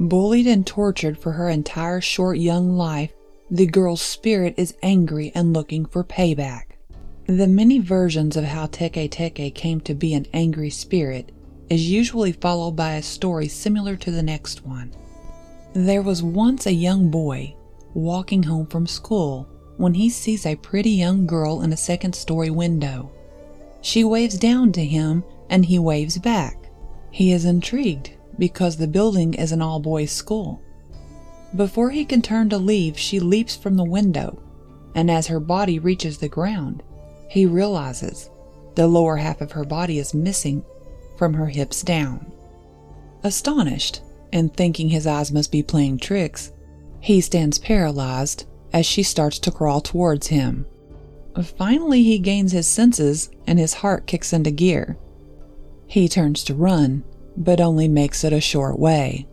Bullied 0.00 0.46
and 0.46 0.66
tortured 0.66 1.18
for 1.18 1.32
her 1.32 1.50
entire 1.50 2.00
short 2.00 2.38
young 2.38 2.74
life, 2.74 3.12
the 3.50 3.66
girl's 3.66 4.00
spirit 4.00 4.54
is 4.56 4.74
angry 4.82 5.30
and 5.34 5.52
looking 5.52 5.84
for 5.84 6.02
payback. 6.02 6.78
The 7.26 7.46
many 7.46 7.80
versions 7.80 8.34
of 8.34 8.44
how 8.44 8.66
Teke 8.66 9.10
Teke 9.10 9.54
came 9.54 9.78
to 9.82 9.92
be 9.92 10.14
an 10.14 10.26
angry 10.32 10.70
spirit 10.70 11.32
is 11.68 11.90
usually 11.90 12.32
followed 12.32 12.76
by 12.76 12.94
a 12.94 13.02
story 13.02 13.46
similar 13.46 13.94
to 13.96 14.10
the 14.10 14.22
next 14.22 14.64
one. 14.64 14.90
There 15.74 16.00
was 16.00 16.22
once 16.22 16.64
a 16.64 16.72
young 16.72 17.10
boy 17.10 17.54
walking 17.92 18.44
home 18.44 18.68
from 18.68 18.86
school 18.86 19.46
when 19.76 19.92
he 19.92 20.08
sees 20.08 20.46
a 20.46 20.56
pretty 20.56 20.92
young 20.92 21.26
girl 21.26 21.60
in 21.60 21.74
a 21.74 21.76
second 21.76 22.14
story 22.14 22.48
window. 22.48 23.12
She 23.82 24.02
waves 24.02 24.38
down 24.38 24.72
to 24.72 24.84
him 24.84 25.24
and 25.50 25.66
he 25.66 25.78
waves 25.78 26.16
back. 26.16 26.56
He 27.10 27.32
is 27.32 27.44
intrigued 27.44 28.12
because 28.40 28.78
the 28.78 28.88
building 28.88 29.34
is 29.34 29.52
an 29.52 29.62
all 29.62 29.78
boys 29.78 30.10
school. 30.10 30.60
Before 31.54 31.90
he 31.90 32.04
can 32.04 32.22
turn 32.22 32.48
to 32.48 32.58
leave, 32.58 32.98
she 32.98 33.20
leaps 33.20 33.54
from 33.54 33.76
the 33.76 33.84
window, 33.84 34.42
and 34.94 35.10
as 35.10 35.28
her 35.28 35.38
body 35.38 35.78
reaches 35.78 36.18
the 36.18 36.28
ground, 36.28 36.82
he 37.28 37.46
realizes 37.46 38.30
the 38.74 38.88
lower 38.88 39.18
half 39.18 39.40
of 39.40 39.52
her 39.52 39.64
body 39.64 39.98
is 39.98 40.14
missing 40.14 40.64
from 41.18 41.34
her 41.34 41.48
hips 41.48 41.82
down. 41.82 42.32
Astonished, 43.22 44.00
and 44.32 44.54
thinking 44.56 44.88
his 44.88 45.06
eyes 45.06 45.30
must 45.30 45.52
be 45.52 45.62
playing 45.62 45.98
tricks, 45.98 46.50
he 47.00 47.20
stands 47.20 47.58
paralyzed 47.58 48.46
as 48.72 48.86
she 48.86 49.02
starts 49.02 49.38
to 49.40 49.50
crawl 49.50 49.80
towards 49.80 50.28
him. 50.28 50.66
Finally, 51.56 52.02
he 52.02 52.18
gains 52.18 52.52
his 52.52 52.66
senses 52.66 53.30
and 53.46 53.58
his 53.58 53.74
heart 53.74 54.06
kicks 54.06 54.32
into 54.32 54.50
gear. 54.50 54.96
He 55.86 56.08
turns 56.08 56.42
to 56.44 56.54
run, 56.54 57.04
but 57.36 57.60
only 57.60 57.88
makes 57.88 58.24
it 58.24 58.32
a 58.32 58.40
short 58.40 58.78
way. 58.78 59.26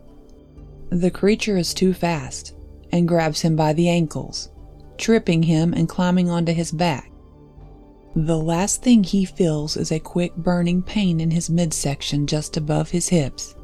The 0.90 1.12
creature 1.12 1.58
is 1.58 1.74
too 1.74 1.94
fast 1.94 2.56
and 2.92 3.08
grabs 3.08 3.42
him 3.42 3.56
by 3.56 3.74
the 3.74 3.90
ankles, 3.90 4.50
tripping 4.98 5.44
him 5.44 5.74
and 5.74 5.90
climbing 5.90 6.30
onto 6.30 6.54
his 6.54 6.72
back. 6.72 7.12
The 8.16 8.38
last 8.38 8.82
thing 8.82 9.04
he 9.04 9.26
feels 9.26 9.78
is 9.78 9.92
a 9.92 10.00
quick 10.00 10.36
burning 10.36 10.82
pain 10.82 11.20
in 11.20 11.30
his 11.30 11.50
midsection 11.50 12.26
just 12.26 12.58
above 12.58 12.90
his 12.90 13.10
hips. 13.10 13.56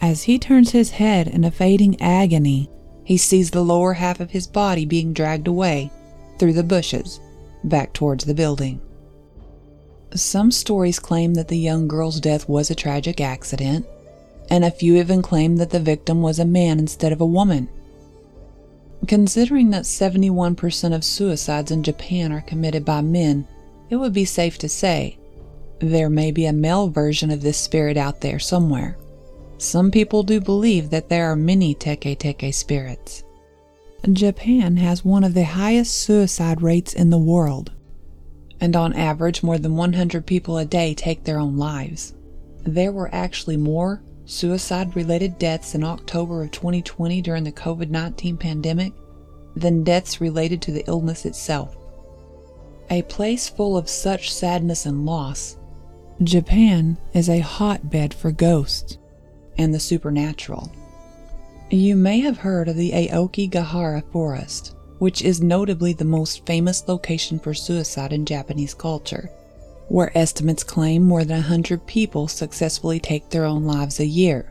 As 0.00 0.24
he 0.24 0.38
turns 0.38 0.72
his 0.72 0.90
head 0.90 1.28
in 1.28 1.44
a 1.44 1.50
fading 1.50 2.00
agony, 2.00 2.68
he 3.04 3.16
sees 3.16 3.50
the 3.50 3.64
lower 3.64 3.94
half 3.94 4.20
of 4.20 4.32
his 4.32 4.46
body 4.46 4.84
being 4.84 5.12
dragged 5.12 5.48
away 5.48 5.90
through 6.38 6.52
the 6.52 6.62
bushes 6.62 7.20
back 7.64 7.92
towards 7.92 8.24
the 8.24 8.34
building. 8.34 8.80
Some 10.16 10.50
stories 10.50 10.98
claim 10.98 11.34
that 11.34 11.48
the 11.48 11.58
young 11.58 11.88
girl's 11.88 12.20
death 12.20 12.48
was 12.48 12.70
a 12.70 12.74
tragic 12.74 13.20
accident, 13.20 13.86
and 14.48 14.64
a 14.64 14.70
few 14.70 14.96
even 14.96 15.20
claim 15.20 15.56
that 15.56 15.70
the 15.70 15.78
victim 15.78 16.22
was 16.22 16.38
a 16.38 16.44
man 16.46 16.78
instead 16.78 17.12
of 17.12 17.20
a 17.20 17.26
woman. 17.26 17.68
Considering 19.06 19.70
that 19.70 19.84
71% 19.84 20.94
of 20.94 21.04
suicides 21.04 21.70
in 21.70 21.82
Japan 21.82 22.32
are 22.32 22.40
committed 22.40 22.82
by 22.82 23.02
men, 23.02 23.46
it 23.90 23.96
would 23.96 24.14
be 24.14 24.24
safe 24.24 24.56
to 24.58 24.70
say 24.70 25.18
there 25.80 26.08
may 26.08 26.30
be 26.30 26.46
a 26.46 26.52
male 26.52 26.88
version 26.88 27.30
of 27.30 27.42
this 27.42 27.58
spirit 27.58 27.98
out 27.98 28.22
there 28.22 28.38
somewhere. 28.38 28.96
Some 29.58 29.90
people 29.90 30.22
do 30.22 30.40
believe 30.40 30.88
that 30.90 31.10
there 31.10 31.30
are 31.30 31.36
many 31.36 31.74
Teke 31.74 32.16
Teke 32.16 32.54
spirits. 32.54 33.22
Japan 34.10 34.78
has 34.78 35.04
one 35.04 35.24
of 35.24 35.34
the 35.34 35.44
highest 35.44 35.94
suicide 35.94 36.62
rates 36.62 36.94
in 36.94 37.10
the 37.10 37.18
world, 37.18 37.72
and 38.60 38.74
on 38.74 38.94
average, 38.94 39.42
more 39.42 39.58
than 39.58 39.76
100 39.76 40.26
people 40.26 40.58
a 40.58 40.64
day 40.64 40.94
take 40.94 41.24
their 41.24 41.38
own 41.38 41.56
lives. 41.56 42.14
There 42.64 42.92
were 42.92 43.14
actually 43.14 43.56
more 43.56 44.02
suicide 44.24 44.96
related 44.96 45.38
deaths 45.38 45.74
in 45.74 45.84
October 45.84 46.42
of 46.42 46.50
2020 46.50 47.22
during 47.22 47.44
the 47.44 47.52
COVID 47.52 47.90
19 47.90 48.36
pandemic 48.36 48.92
than 49.54 49.84
deaths 49.84 50.20
related 50.20 50.60
to 50.62 50.72
the 50.72 50.84
illness 50.86 51.24
itself. 51.24 51.76
A 52.90 53.02
place 53.02 53.48
full 53.48 53.76
of 53.76 53.88
such 53.88 54.32
sadness 54.32 54.86
and 54.86 55.06
loss, 55.06 55.56
Japan 56.22 56.96
is 57.12 57.28
a 57.28 57.40
hotbed 57.40 58.14
for 58.14 58.30
ghosts 58.30 58.98
and 59.58 59.74
the 59.74 59.80
supernatural. 59.80 60.70
You 61.70 61.96
may 61.96 62.20
have 62.20 62.38
heard 62.38 62.68
of 62.68 62.76
the 62.76 62.92
Aokigahara 62.92 64.04
Forest, 64.12 64.75
which 64.98 65.22
is 65.22 65.42
notably 65.42 65.92
the 65.92 66.04
most 66.04 66.46
famous 66.46 66.86
location 66.88 67.38
for 67.38 67.54
suicide 67.54 68.12
in 68.12 68.24
Japanese 68.24 68.74
culture, 68.74 69.30
where 69.88 70.16
estimates 70.16 70.64
claim 70.64 71.02
more 71.02 71.24
than 71.24 71.36
100 71.36 71.86
people 71.86 72.28
successfully 72.28 72.98
take 72.98 73.28
their 73.30 73.44
own 73.44 73.64
lives 73.64 74.00
a 74.00 74.06
year. 74.06 74.50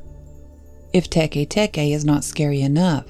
If 0.94 1.10
Teke 1.10 1.48
Teke 1.48 1.94
is 1.94 2.06
not 2.06 2.24
scary 2.24 2.62
enough, 2.62 3.06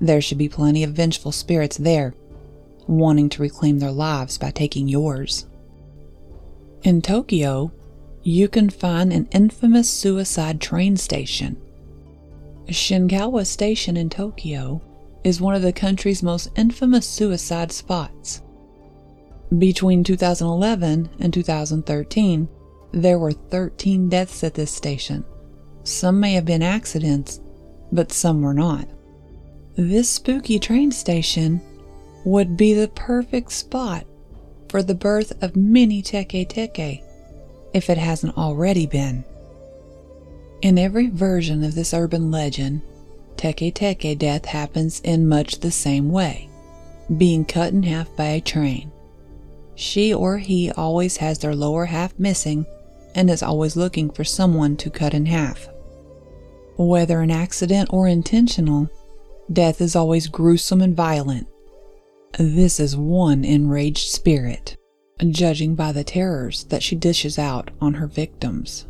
there 0.00 0.20
should 0.20 0.38
be 0.38 0.48
plenty 0.48 0.82
of 0.84 0.92
vengeful 0.92 1.32
spirits 1.32 1.76
there, 1.76 2.14
wanting 2.86 3.28
to 3.30 3.42
reclaim 3.42 3.78
their 3.78 3.92
lives 3.92 4.38
by 4.38 4.50
taking 4.50 4.88
yours. 4.88 5.46
In 6.82 7.02
Tokyo, 7.02 7.72
you 8.22 8.48
can 8.48 8.70
find 8.70 9.12
an 9.12 9.28
infamous 9.32 9.88
suicide 9.88 10.60
train 10.60 10.96
station. 10.96 11.60
Shin-Koiwa 12.68 13.44
Station 13.44 13.96
in 13.96 14.08
Tokyo 14.08 14.80
is 15.24 15.40
one 15.40 15.54
of 15.54 15.62
the 15.62 15.72
country's 15.72 16.22
most 16.22 16.48
infamous 16.56 17.06
suicide 17.06 17.72
spots. 17.72 18.42
Between 19.58 20.04
2011 20.04 21.10
and 21.18 21.34
2013, 21.34 22.48
there 22.92 23.18
were 23.18 23.32
13 23.32 24.08
deaths 24.08 24.44
at 24.44 24.54
this 24.54 24.70
station. 24.70 25.24
Some 25.82 26.20
may 26.20 26.32
have 26.34 26.44
been 26.44 26.62
accidents, 26.62 27.40
but 27.92 28.12
some 28.12 28.42
were 28.42 28.54
not. 28.54 28.88
This 29.76 30.08
spooky 30.08 30.58
train 30.58 30.92
station 30.92 31.60
would 32.24 32.56
be 32.56 32.74
the 32.74 32.88
perfect 32.88 33.52
spot 33.52 34.06
for 34.68 34.82
the 34.82 34.94
birth 34.94 35.32
of 35.42 35.56
many 35.56 36.02
teke 36.02 36.48
teke 36.48 37.02
if 37.72 37.90
it 37.90 37.98
hasn't 37.98 38.36
already 38.36 38.86
been. 38.86 39.24
In 40.62 40.78
every 40.78 41.08
version 41.08 41.64
of 41.64 41.74
this 41.74 41.94
urban 41.94 42.30
legend, 42.30 42.82
Teke 43.40 43.72
Teke 43.72 44.18
death 44.18 44.44
happens 44.44 45.00
in 45.00 45.26
much 45.26 45.60
the 45.60 45.70
same 45.70 46.10
way, 46.10 46.50
being 47.16 47.46
cut 47.46 47.72
in 47.72 47.82
half 47.84 48.14
by 48.14 48.26
a 48.26 48.40
train. 48.42 48.92
She 49.74 50.12
or 50.12 50.36
he 50.36 50.70
always 50.70 51.16
has 51.16 51.38
their 51.38 51.54
lower 51.54 51.86
half 51.86 52.18
missing 52.18 52.66
and 53.14 53.30
is 53.30 53.42
always 53.42 53.76
looking 53.76 54.10
for 54.10 54.24
someone 54.24 54.76
to 54.76 54.90
cut 54.90 55.14
in 55.14 55.24
half. 55.24 55.70
Whether 56.76 57.22
an 57.22 57.30
accident 57.30 57.88
or 57.94 58.06
intentional, 58.06 58.90
death 59.50 59.80
is 59.80 59.96
always 59.96 60.28
gruesome 60.28 60.82
and 60.82 60.94
violent. 60.94 61.48
This 62.38 62.78
is 62.78 62.94
one 62.94 63.46
enraged 63.46 64.10
spirit 64.10 64.76
judging 65.30 65.74
by 65.74 65.92
the 65.92 66.04
terrors 66.04 66.64
that 66.64 66.82
she 66.82 66.94
dishes 66.94 67.38
out 67.38 67.70
on 67.80 67.94
her 67.94 68.06
victims. 68.06 68.86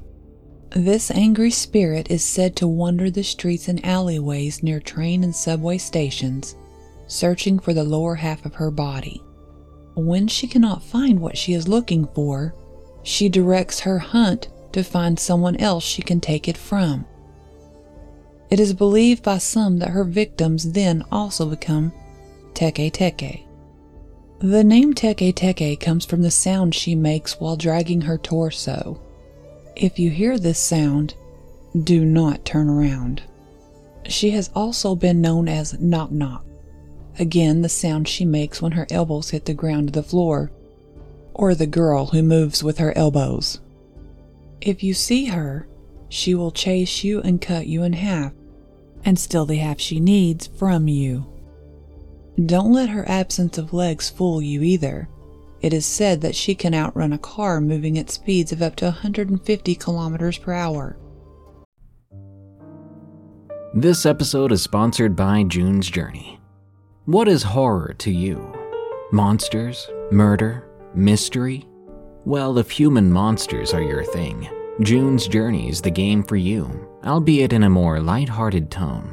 This 0.75 1.11
angry 1.11 1.50
spirit 1.50 2.12
is 2.12 2.23
said 2.23 2.55
to 2.57 2.69
wander 2.69 3.11
the 3.11 3.25
streets 3.25 3.67
and 3.67 3.85
alleyways 3.85 4.62
near 4.62 4.79
train 4.79 5.25
and 5.25 5.35
subway 5.35 5.79
stations, 5.79 6.55
searching 7.09 7.59
for 7.59 7.75
the 7.75 7.83
lower 7.83 8.15
half 8.15 8.47
of 8.47 8.55
her 8.55 8.71
body. 8.71 9.21
When 9.95 10.29
she 10.29 10.47
cannot 10.47 10.85
find 10.85 11.21
what 11.21 11.37
she 11.37 11.55
is 11.55 11.67
looking 11.67 12.07
for, 12.15 12.55
she 13.03 13.29
directs 13.29 13.81
her 13.81 13.99
hunt 13.99 14.49
to 14.73 14.85
find 14.85 15.19
someone 15.19 15.57
else 15.57 15.83
she 15.83 16.03
can 16.03 16.21
take 16.21 16.47
it 16.47 16.57
from. 16.57 17.05
It 18.49 18.61
is 18.61 18.73
believed 18.73 19.25
by 19.25 19.39
some 19.39 19.79
that 19.79 19.91
her 19.91 20.05
victims 20.05 20.71
then 20.73 21.05
also 21.11 21.47
become 21.47 21.93
teke 22.55 22.93
teke. 22.93 23.45
The 24.39 24.62
name 24.62 24.95
teke 24.95 25.35
teke 25.35 25.81
comes 25.81 26.05
from 26.05 26.23
the 26.23 26.31
sound 26.31 26.77
she 26.77 26.95
makes 26.95 27.41
while 27.41 27.57
dragging 27.57 28.03
her 28.03 28.19
torso. 28.19 29.00
If 29.80 29.99
you 29.99 30.10
hear 30.10 30.38
this 30.38 30.58
sound, 30.58 31.14
do 31.84 32.04
not 32.04 32.44
turn 32.44 32.68
around. 32.68 33.22
She 34.04 34.32
has 34.32 34.50
also 34.54 34.94
been 34.94 35.22
known 35.22 35.49
as 35.49 35.80
knock 35.80 36.10
knock, 36.12 36.44
again 37.18 37.62
the 37.62 37.70
sound 37.70 38.06
she 38.06 38.26
makes 38.26 38.60
when 38.60 38.72
her 38.72 38.87
elbows 38.90 39.30
hit 39.30 39.46
the 39.46 39.54
ground 39.54 39.88
of 39.88 39.94
the 39.94 40.02
floor, 40.02 40.52
or 41.32 41.54
the 41.54 41.66
girl 41.66 42.04
who 42.04 42.22
moves 42.22 42.62
with 42.62 42.76
her 42.76 42.94
elbows. 42.94 43.58
If 44.60 44.82
you 44.82 44.92
see 44.92 45.25
her, 45.26 45.66
she 46.10 46.34
will 46.34 46.50
chase 46.50 47.02
you 47.02 47.22
and 47.22 47.40
cut 47.40 47.66
you 47.66 47.82
in 47.82 47.94
half, 47.94 48.32
and 49.02 49.18
steal 49.18 49.46
the 49.46 49.56
half 49.56 49.80
she 49.80 49.99
needs 49.99 50.46
from 50.46 50.88
you. 50.88 51.25
Don't 52.44 52.75
let 52.75 52.90
her 52.90 53.08
absence 53.08 53.56
of 53.56 53.72
legs 53.72 54.10
fool 54.10 54.42
you 54.42 54.60
either. 54.62 55.08
It 55.61 55.75
is 55.75 55.85
said 55.85 56.23
that 56.23 56.35
she 56.35 56.55
can 56.55 56.75
outrun 56.75 57.12
a 57.12 57.19
car 57.19 57.61
moving 57.61 57.99
at 57.99 58.11
speeds 58.11 58.50
of 58.50 58.62
up 58.62 58.76
to 58.76 58.87
150 58.87 59.75
kilometers 59.75 60.38
per 60.38 60.52
hour. 60.52 60.97
This 63.75 64.07
episode 64.07 64.52
is 64.52 64.62
sponsored 64.62 65.14
by 65.14 65.45
June's 65.45 65.90
Journey. 65.90 66.40
What 67.05 67.29
is 67.29 67.43
horror 67.43 67.95
to 67.99 68.11
you? 68.11 68.52
Monsters? 69.12 69.88
Murder? 70.11 70.67
Mystery? 70.95 71.67
Well, 72.25 72.59
if 72.59 72.71
human 72.71 73.12
monsters 73.12 73.73
are 73.75 73.83
your 73.83 74.05
thing, 74.05 74.49
June's 74.81 75.29
Journey 75.29 75.69
is 75.69 75.83
the 75.83 75.90
game 75.90 76.23
for 76.23 76.37
you, 76.37 76.88
albeit 77.05 77.52
in 77.52 77.64
a 77.64 77.71
more 77.71 78.00
light-hearted 78.00 78.71
tone. 78.71 79.12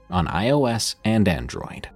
on 0.11 0.27
iOS 0.27 0.95
and 1.03 1.27
Android. 1.27 1.89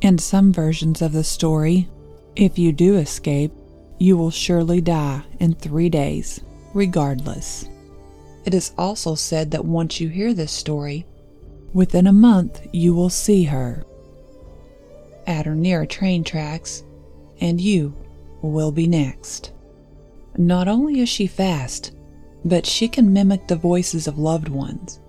In 0.00 0.16
some 0.16 0.52
versions 0.52 1.02
of 1.02 1.12
the 1.12 1.24
story, 1.24 1.88
if 2.36 2.58
you 2.58 2.72
do 2.72 2.96
escape, 2.96 3.52
you 3.98 4.16
will 4.16 4.30
surely 4.30 4.80
die 4.80 5.22
in 5.40 5.54
three 5.54 5.90
days, 5.90 6.40
regardless. 6.72 7.68
It 8.46 8.54
is 8.54 8.72
also 8.78 9.14
said 9.14 9.50
that 9.50 9.64
once 9.64 10.00
you 10.00 10.08
hear 10.08 10.32
this 10.32 10.52
story, 10.52 11.04
within 11.74 12.06
a 12.06 12.12
month 12.12 12.66
you 12.72 12.94
will 12.94 13.10
see 13.10 13.44
her 13.44 13.84
at 15.26 15.46
or 15.46 15.54
near 15.54 15.84
train 15.84 16.24
tracks, 16.24 16.82
and 17.40 17.60
you 17.60 17.94
will 18.42 18.72
be 18.72 18.86
next. 18.86 19.52
Not 20.36 20.66
only 20.66 21.00
is 21.00 21.08
she 21.08 21.26
fast, 21.26 21.92
but 22.44 22.66
she 22.66 22.88
can 22.88 23.12
mimic 23.12 23.46
the 23.46 23.56
voices 23.56 24.06
of 24.06 24.18
loved 24.18 24.48
ones. 24.48 25.00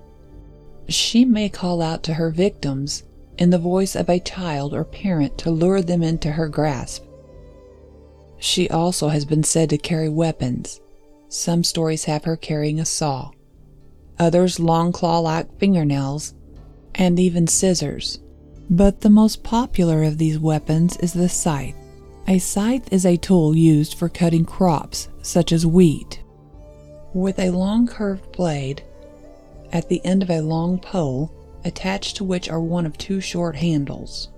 She 0.87 1.23
may 1.25 1.49
call 1.49 1.81
out 1.81 2.03
to 2.03 2.15
her 2.15 2.29
victims 2.29 3.03
in 3.37 3.49
the 3.49 3.57
voice 3.57 3.95
of 3.95 4.09
a 4.09 4.19
child 4.19 4.73
or 4.73 4.83
parent 4.83 5.37
to 5.39 5.51
lure 5.51 5.81
them 5.81 6.03
into 6.03 6.31
her 6.31 6.47
grasp. 6.47 7.03
She 8.37 8.69
also 8.69 9.09
has 9.09 9.23
been 9.23 9.43
said 9.43 9.69
to 9.69 9.77
carry 9.77 10.09
weapons. 10.09 10.81
Some 11.29 11.63
stories 11.63 12.05
have 12.05 12.25
her 12.25 12.35
carrying 12.35 12.79
a 12.79 12.85
saw, 12.85 13.31
others 14.19 14.59
long 14.59 14.91
claw 14.91 15.19
like 15.19 15.57
fingernails, 15.59 16.33
and 16.95 17.19
even 17.19 17.47
scissors. 17.47 18.19
But 18.69 19.01
the 19.01 19.09
most 19.09 19.43
popular 19.43 20.03
of 20.03 20.17
these 20.17 20.39
weapons 20.39 20.97
is 20.97 21.13
the 21.13 21.29
scythe. 21.29 21.75
A 22.27 22.39
scythe 22.39 22.91
is 22.91 23.05
a 23.05 23.17
tool 23.17 23.55
used 23.55 23.93
for 23.93 24.09
cutting 24.09 24.45
crops, 24.45 25.09
such 25.21 25.51
as 25.51 25.65
wheat, 25.65 26.21
with 27.13 27.39
a 27.39 27.49
long 27.49 27.87
curved 27.87 28.31
blade 28.31 28.83
at 29.71 29.89
the 29.89 30.03
end 30.05 30.23
of 30.23 30.29
a 30.29 30.41
long 30.41 30.79
pole, 30.79 31.31
attached 31.63 32.17
to 32.17 32.23
which 32.23 32.49
are 32.49 32.59
one 32.59 32.85
of 32.85 32.97
two 32.97 33.21
short 33.21 33.55
handles. 33.55 34.29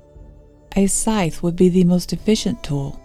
A 0.76 0.88
scythe 0.88 1.42
would 1.42 1.56
be 1.56 1.70
the 1.70 1.84
most 1.84 2.14
efficient 2.14 2.64
tool 2.64 3.00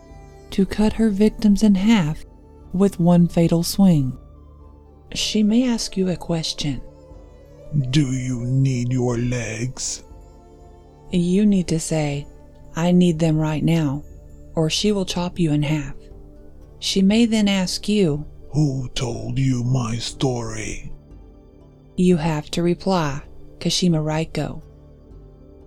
to 0.50 0.66
cut 0.66 0.94
her 0.94 1.10
victims 1.10 1.62
in 1.62 1.74
half 1.74 2.24
with 2.72 3.00
one 3.00 3.28
fatal 3.28 3.62
swing. 3.62 4.16
She 5.14 5.42
may 5.42 5.68
ask 5.68 5.96
you 5.96 6.08
a 6.08 6.16
question. 6.16 6.80
Do 7.90 8.12
you 8.12 8.44
need 8.44 8.92
your 8.92 9.18
legs? 9.18 10.04
You 11.10 11.46
need 11.46 11.68
to 11.68 11.80
say, 11.80 12.26
I 12.76 12.92
need 12.92 13.18
them 13.18 13.38
right 13.38 13.62
now, 13.62 14.04
or 14.54 14.70
she 14.70 14.92
will 14.92 15.06
chop 15.06 15.38
you 15.38 15.52
in 15.52 15.62
half. 15.62 15.94
She 16.78 17.02
may 17.02 17.26
then 17.26 17.48
ask 17.48 17.88
you, 17.88 18.26
Who 18.58 18.88
told 18.88 19.38
you 19.38 19.62
my 19.62 19.98
story? 19.98 20.92
You 21.96 22.16
have 22.16 22.50
to 22.50 22.60
reply, 22.64 23.22
Kashima 23.60 24.02
Reiko. 24.02 24.62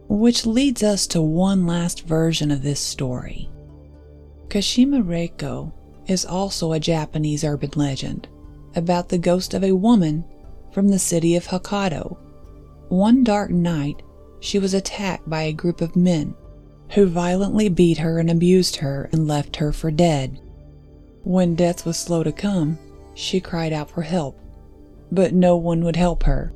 Which 0.09 0.45
leads 0.45 0.83
us 0.83 1.07
to 1.07 1.21
one 1.21 1.65
last 1.65 2.05
version 2.05 2.51
of 2.51 2.63
this 2.63 2.81
story. 2.81 3.49
Kashima 4.49 5.01
Reiko 5.01 5.71
is 6.07 6.25
also 6.25 6.73
a 6.73 6.81
Japanese 6.81 7.45
urban 7.45 7.71
legend 7.75 8.27
about 8.75 9.07
the 9.07 9.17
ghost 9.17 9.53
of 9.53 9.63
a 9.63 9.71
woman 9.71 10.25
from 10.73 10.89
the 10.89 10.99
city 10.99 11.37
of 11.37 11.47
Hokkaido. 11.47 12.17
One 12.89 13.23
dark 13.23 13.51
night, 13.51 14.03
she 14.41 14.59
was 14.59 14.73
attacked 14.73 15.29
by 15.29 15.43
a 15.43 15.53
group 15.53 15.79
of 15.79 15.95
men 15.95 16.35
who 16.89 17.05
violently 17.05 17.69
beat 17.69 17.99
her 17.99 18.19
and 18.19 18.29
abused 18.29 18.75
her 18.75 19.07
and 19.13 19.29
left 19.29 19.55
her 19.55 19.71
for 19.71 19.91
dead. 19.91 20.41
When 21.23 21.55
death 21.55 21.85
was 21.85 21.97
slow 21.97 22.23
to 22.23 22.31
come, 22.31 22.79
she 23.13 23.39
cried 23.39 23.73
out 23.73 23.91
for 23.91 24.01
help, 24.01 24.39
but 25.11 25.33
no 25.33 25.55
one 25.55 25.83
would 25.83 25.95
help 25.95 26.23
her. 26.23 26.51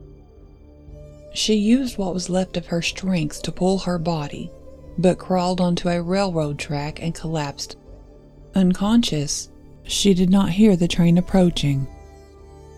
She 1.34 1.56
used 1.56 1.97
what 1.97 2.13
was 2.13 2.30
left 2.30 2.58
of 2.58 2.67
her 2.67 2.82
strength 2.82 3.41
to 3.43 3.51
pull 3.51 3.80
her 3.80 3.99
body, 3.99 4.49
but 4.97 5.19
crawled 5.19 5.62
onto 5.62 5.89
a 5.89 6.01
railroad 6.01 6.58
track 6.58 7.01
and 7.01 7.13
collapsed. 7.13 7.75
Unconscious, 8.56 9.49
she 9.84 10.13
did 10.13 10.30
not 10.30 10.49
hear 10.51 10.75
the 10.75 10.88
train 10.88 11.17
approaching. 11.17 11.88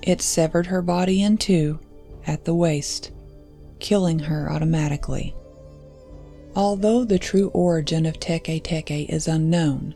It 0.02 0.22
severed 0.22 0.66
her 0.66 0.82
body 0.82 1.22
in 1.22 1.38
two 1.38 1.80
at 2.26 2.46
the 2.46 2.56
waist, 2.56 3.12
killing 3.80 4.20
her 4.20 4.52
automatically. 4.52 5.36
Although 6.56 7.06
the 7.06 7.20
true 7.20 7.50
origin 7.50 8.06
of 8.06 8.20
teke 8.20 8.62
teke 8.64 9.08
is 9.08 9.28
unknown, 9.28 9.96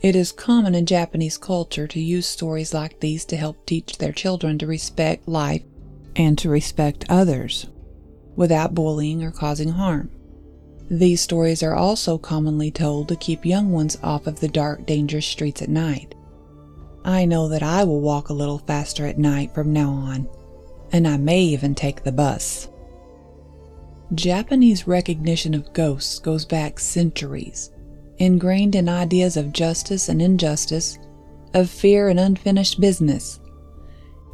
it 0.00 0.14
is 0.14 0.30
common 0.30 0.74
in 0.74 0.86
Japanese 0.86 1.36
culture 1.36 1.86
to 1.88 2.00
use 2.00 2.26
stories 2.26 2.72
like 2.72 3.00
these 3.00 3.24
to 3.24 3.36
help 3.36 3.66
teach 3.66 3.98
their 3.98 4.12
children 4.12 4.58
to 4.58 4.66
respect 4.66 5.26
life 5.26 5.62
and 6.14 6.38
to 6.38 6.48
respect 6.48 7.04
others 7.08 7.66
without 8.36 8.74
bullying 8.74 9.24
or 9.24 9.32
causing 9.32 9.70
harm. 9.70 10.10
These 10.90 11.20
stories 11.20 11.62
are 11.62 11.74
also 11.74 12.16
commonly 12.16 12.70
told 12.70 13.08
to 13.08 13.16
keep 13.16 13.44
young 13.44 13.72
ones 13.72 13.98
off 14.02 14.26
of 14.26 14.40
the 14.40 14.48
dark, 14.48 14.86
dangerous 14.86 15.26
streets 15.26 15.60
at 15.60 15.68
night. 15.68 16.14
I 17.04 17.24
know 17.24 17.48
that 17.48 17.62
I 17.62 17.84
will 17.84 18.00
walk 18.00 18.28
a 18.28 18.34
little 18.34 18.58
faster 18.58 19.04
at 19.04 19.18
night 19.18 19.52
from 19.52 19.72
now 19.72 19.90
on, 19.90 20.28
and 20.92 21.06
I 21.06 21.16
may 21.16 21.42
even 21.42 21.74
take 21.74 22.04
the 22.04 22.12
bus. 22.12 22.68
Japanese 24.14 24.86
recognition 24.86 25.52
of 25.52 25.72
ghosts 25.74 26.18
goes 26.18 26.44
back 26.44 26.78
centuries, 26.80 27.70
ingrained 28.18 28.74
in 28.74 28.88
ideas 28.88 29.36
of 29.36 29.52
justice 29.52 30.08
and 30.08 30.20
injustice, 30.20 30.98
of 31.54 31.70
fear 31.70 32.08
and 32.08 32.20
unfinished 32.20 32.80
business. 32.80 33.40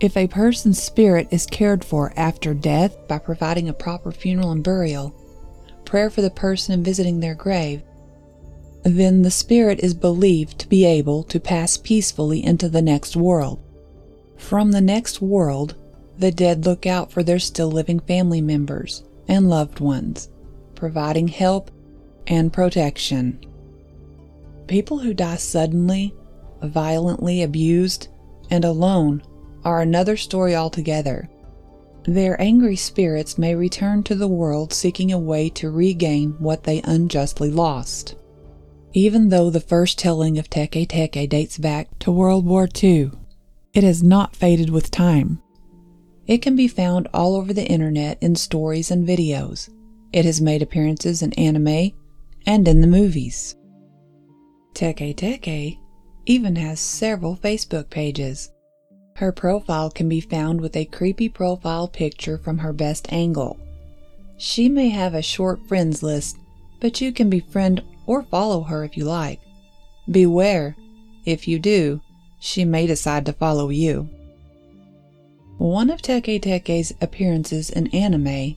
If 0.00 0.16
a 0.16 0.26
person's 0.26 0.82
spirit 0.82 1.28
is 1.30 1.46
cared 1.46 1.84
for 1.84 2.12
after 2.16 2.52
death 2.52 3.06
by 3.08 3.18
providing 3.18 3.68
a 3.68 3.74
proper 3.74 4.10
funeral 4.12 4.50
and 4.50 4.62
burial, 4.62 5.14
prayer 5.84 6.10
for 6.10 6.22
the 6.22 6.30
person 6.30 6.74
and 6.74 6.84
visiting 6.84 7.20
their 7.20 7.34
grave, 7.34 7.82
then 8.82 9.22
the 9.22 9.30
spirit 9.30 9.80
is 9.80 9.94
believed 9.94 10.58
to 10.58 10.68
be 10.68 10.84
able 10.84 11.22
to 11.22 11.40
pass 11.40 11.76
peacefully 11.76 12.44
into 12.44 12.68
the 12.68 12.82
next 12.82 13.16
world. 13.16 13.60
From 14.36 14.72
the 14.72 14.80
next 14.80 15.22
world, 15.22 15.74
the 16.18 16.30
dead 16.30 16.66
look 16.66 16.86
out 16.86 17.10
for 17.10 17.22
their 17.22 17.38
still 17.38 17.70
living 17.70 18.00
family 18.00 18.40
members 18.40 19.02
and 19.26 19.48
loved 19.48 19.80
ones, 19.80 20.28
providing 20.74 21.28
help 21.28 21.70
and 22.26 22.52
protection. 22.52 23.40
People 24.66 24.98
who 24.98 25.14
die 25.14 25.36
suddenly, 25.36 26.14
violently 26.62 27.42
abused, 27.42 28.08
and 28.50 28.64
alone 28.64 29.22
are 29.64 29.80
another 29.80 30.16
story 30.16 30.54
altogether. 30.54 31.28
Their 32.04 32.40
angry 32.40 32.76
spirits 32.76 33.38
may 33.38 33.54
return 33.54 34.02
to 34.04 34.14
the 34.14 34.28
world 34.28 34.72
seeking 34.72 35.12
a 35.12 35.18
way 35.18 35.48
to 35.50 35.70
regain 35.70 36.36
what 36.38 36.64
they 36.64 36.82
unjustly 36.84 37.50
lost. 37.50 38.16
Even 38.92 39.28
though 39.30 39.50
the 39.50 39.60
first 39.60 39.98
telling 39.98 40.38
of 40.38 40.50
Teke 40.50 40.86
Teke 40.86 41.28
dates 41.28 41.58
back 41.58 41.98
to 42.00 42.12
World 42.12 42.46
War 42.46 42.68
II, 42.82 43.10
it 43.72 43.82
has 43.82 44.02
not 44.02 44.36
faded 44.36 44.70
with 44.70 44.90
time. 44.90 45.42
It 46.26 46.38
can 46.38 46.56
be 46.56 46.68
found 46.68 47.08
all 47.12 47.34
over 47.34 47.52
the 47.52 47.66
internet 47.66 48.18
in 48.22 48.36
stories 48.36 48.90
and 48.90 49.06
videos. 49.06 49.68
It 50.12 50.24
has 50.24 50.40
made 50.40 50.62
appearances 50.62 51.22
in 51.22 51.32
anime 51.34 51.90
and 52.46 52.68
in 52.68 52.80
the 52.80 52.86
movies. 52.86 53.56
Teke 54.74 55.14
Teke 55.14 55.78
even 56.26 56.56
has 56.56 56.80
several 56.80 57.36
Facebook 57.36 57.90
pages. 57.90 58.50
Her 59.16 59.30
profile 59.30 59.90
can 59.90 60.08
be 60.08 60.20
found 60.20 60.60
with 60.60 60.76
a 60.76 60.84
creepy 60.86 61.28
profile 61.28 61.86
picture 61.86 62.38
from 62.38 62.58
her 62.58 62.72
best 62.72 63.12
angle. 63.12 63.58
She 64.36 64.68
may 64.68 64.88
have 64.88 65.14
a 65.14 65.22
short 65.22 65.64
friends 65.68 66.02
list, 66.02 66.36
but 66.80 67.00
you 67.00 67.12
can 67.12 67.30
befriend 67.30 67.82
or 68.06 68.24
follow 68.24 68.62
her 68.62 68.84
if 68.84 68.96
you 68.96 69.04
like. 69.04 69.40
Beware, 70.10 70.76
if 71.24 71.46
you 71.46 71.58
do, 71.58 72.00
she 72.40 72.64
may 72.64 72.86
decide 72.86 73.24
to 73.26 73.32
follow 73.32 73.68
you. 73.70 74.10
One 75.58 75.88
of 75.88 76.02
Teke 76.02 76.40
Teke's 76.40 76.92
appearances 77.00 77.70
in 77.70 77.86
anime 77.94 78.56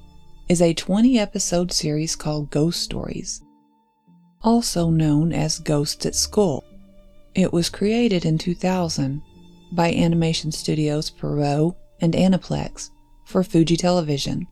is 0.49 0.61
a 0.61 0.73
20 0.73 1.19
episode 1.19 1.71
series 1.71 2.15
called 2.15 2.49
Ghost 2.49 2.81
Stories, 2.81 3.41
also 4.41 4.89
known 4.89 5.33
as 5.33 5.59
Ghosts 5.59 6.05
at 6.05 6.15
School. 6.15 6.63
It 7.35 7.53
was 7.53 7.69
created 7.69 8.25
in 8.25 8.37
2000 8.37 9.21
by 9.71 9.91
animation 9.91 10.51
studios 10.51 11.09
Pierrot 11.09 11.75
and 11.99 12.13
Aniplex 12.13 12.89
for 13.25 13.43
Fuji 13.43 13.77
Television, 13.77 14.47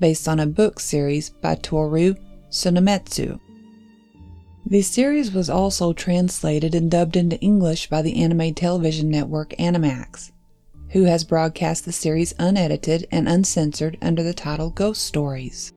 based 0.00 0.28
on 0.28 0.40
a 0.40 0.46
book 0.46 0.80
series 0.80 1.30
by 1.30 1.54
Toru 1.54 2.14
Tsunemitsu. 2.50 3.38
The 4.66 4.82
series 4.82 5.32
was 5.32 5.48
also 5.48 5.92
translated 5.92 6.74
and 6.74 6.90
dubbed 6.90 7.16
into 7.16 7.40
English 7.40 7.88
by 7.88 8.02
the 8.02 8.22
anime 8.22 8.54
television 8.54 9.08
network 9.08 9.50
Animax 9.58 10.32
who 10.90 11.04
has 11.04 11.24
broadcast 11.24 11.84
the 11.84 11.92
series 11.92 12.34
unedited 12.38 13.06
and 13.10 13.28
uncensored 13.28 13.98
under 14.00 14.22
the 14.22 14.34
title 14.34 14.70
Ghost 14.70 15.02
Stories. 15.02 15.72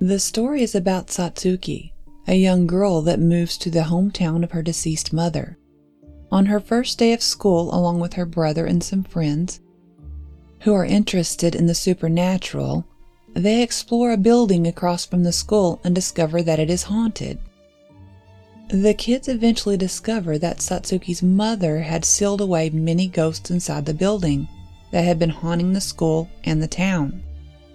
The 0.00 0.18
story 0.18 0.62
is 0.62 0.74
about 0.74 1.08
Satsuki, 1.08 1.92
a 2.30 2.36
young 2.36 2.64
girl 2.64 3.02
that 3.02 3.18
moves 3.18 3.58
to 3.58 3.68
the 3.70 3.80
hometown 3.80 4.44
of 4.44 4.52
her 4.52 4.62
deceased 4.62 5.12
mother. 5.12 5.58
On 6.30 6.46
her 6.46 6.60
first 6.60 6.96
day 6.96 7.12
of 7.12 7.20
school, 7.20 7.74
along 7.74 7.98
with 7.98 8.12
her 8.12 8.24
brother 8.24 8.66
and 8.66 8.84
some 8.84 9.02
friends 9.02 9.58
who 10.60 10.72
are 10.72 10.84
interested 10.84 11.56
in 11.56 11.66
the 11.66 11.74
supernatural, 11.74 12.86
they 13.34 13.64
explore 13.64 14.12
a 14.12 14.16
building 14.16 14.68
across 14.68 15.04
from 15.04 15.24
the 15.24 15.32
school 15.32 15.80
and 15.82 15.92
discover 15.92 16.40
that 16.40 16.60
it 16.60 16.70
is 16.70 16.84
haunted. 16.84 17.40
The 18.68 18.94
kids 18.94 19.26
eventually 19.26 19.76
discover 19.76 20.38
that 20.38 20.58
Satsuki's 20.58 21.24
mother 21.24 21.80
had 21.80 22.04
sealed 22.04 22.40
away 22.40 22.70
many 22.70 23.08
ghosts 23.08 23.50
inside 23.50 23.86
the 23.86 23.94
building 23.94 24.46
that 24.92 25.02
had 25.02 25.18
been 25.18 25.30
haunting 25.30 25.72
the 25.72 25.80
school 25.80 26.28
and 26.44 26.62
the 26.62 26.68
town. 26.68 27.24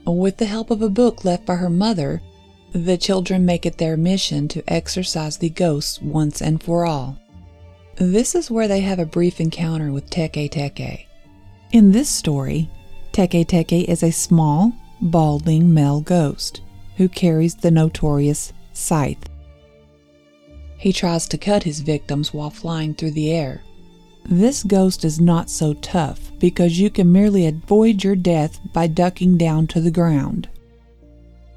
With 0.06 0.38
the 0.38 0.46
help 0.46 0.72
of 0.72 0.82
a 0.82 0.88
book 0.88 1.26
left 1.26 1.46
by 1.46 1.56
her 1.56 1.70
mother, 1.70 2.22
the 2.73 2.97
children 2.97 3.45
make 3.45 3.65
it 3.65 3.78
their 3.78 3.97
mission 3.97 4.47
to 4.49 4.63
exorcise 4.71 5.38
the 5.38 5.49
ghosts 5.49 6.01
once 6.01 6.41
and 6.41 6.62
for 6.62 6.86
all. 6.86 7.17
This 7.95 8.36
is 8.36 8.51
where 8.51 8.67
they 8.67 8.82
have 8.82 8.99
a 8.99 9.06
brief 9.06 9.39
encounter 9.39 9.91
with 9.91 10.10
Teke 10.10 10.49
Teke. 10.49 11.06
In 11.71 11.91
this 11.91 12.10
story, 12.10 12.69
Teke 13.13 13.45
Teke 13.45 13.86
is 13.86 14.04
a 14.04 14.12
small, 14.12 14.73
balding 15.01 15.73
male 15.73 16.01
ghost 16.01 16.62
who 16.97 17.08
carries 17.08 17.56
the 17.56 17.71
notorious 17.71 18.51
scythe. 18.73 19.30
He 20.78 20.91
tries 20.91 21.28
to 21.30 21.38
cut 21.38 21.63
his 21.63 21.80
victims 21.80 22.34
while 22.34 22.49
flying 22.49 22.93
through 22.93 23.12
the 23.12 23.32
air. 23.32 23.62
This 24.25 24.63
ghost 24.63 25.06
is 25.06 25.21
not 25.21 25.49
so 25.49 25.73
tough 25.75 26.32
because 26.39 26.80
you 26.80 26.89
can 26.89 27.12
merely 27.12 27.47
avoid 27.47 28.04
your 28.04 28.15
death 28.15 28.60
by 28.73 28.88
ducking 28.88 29.38
down 29.38 29.67
to 29.67 29.80
the 29.80 29.91
ground. 29.91 30.49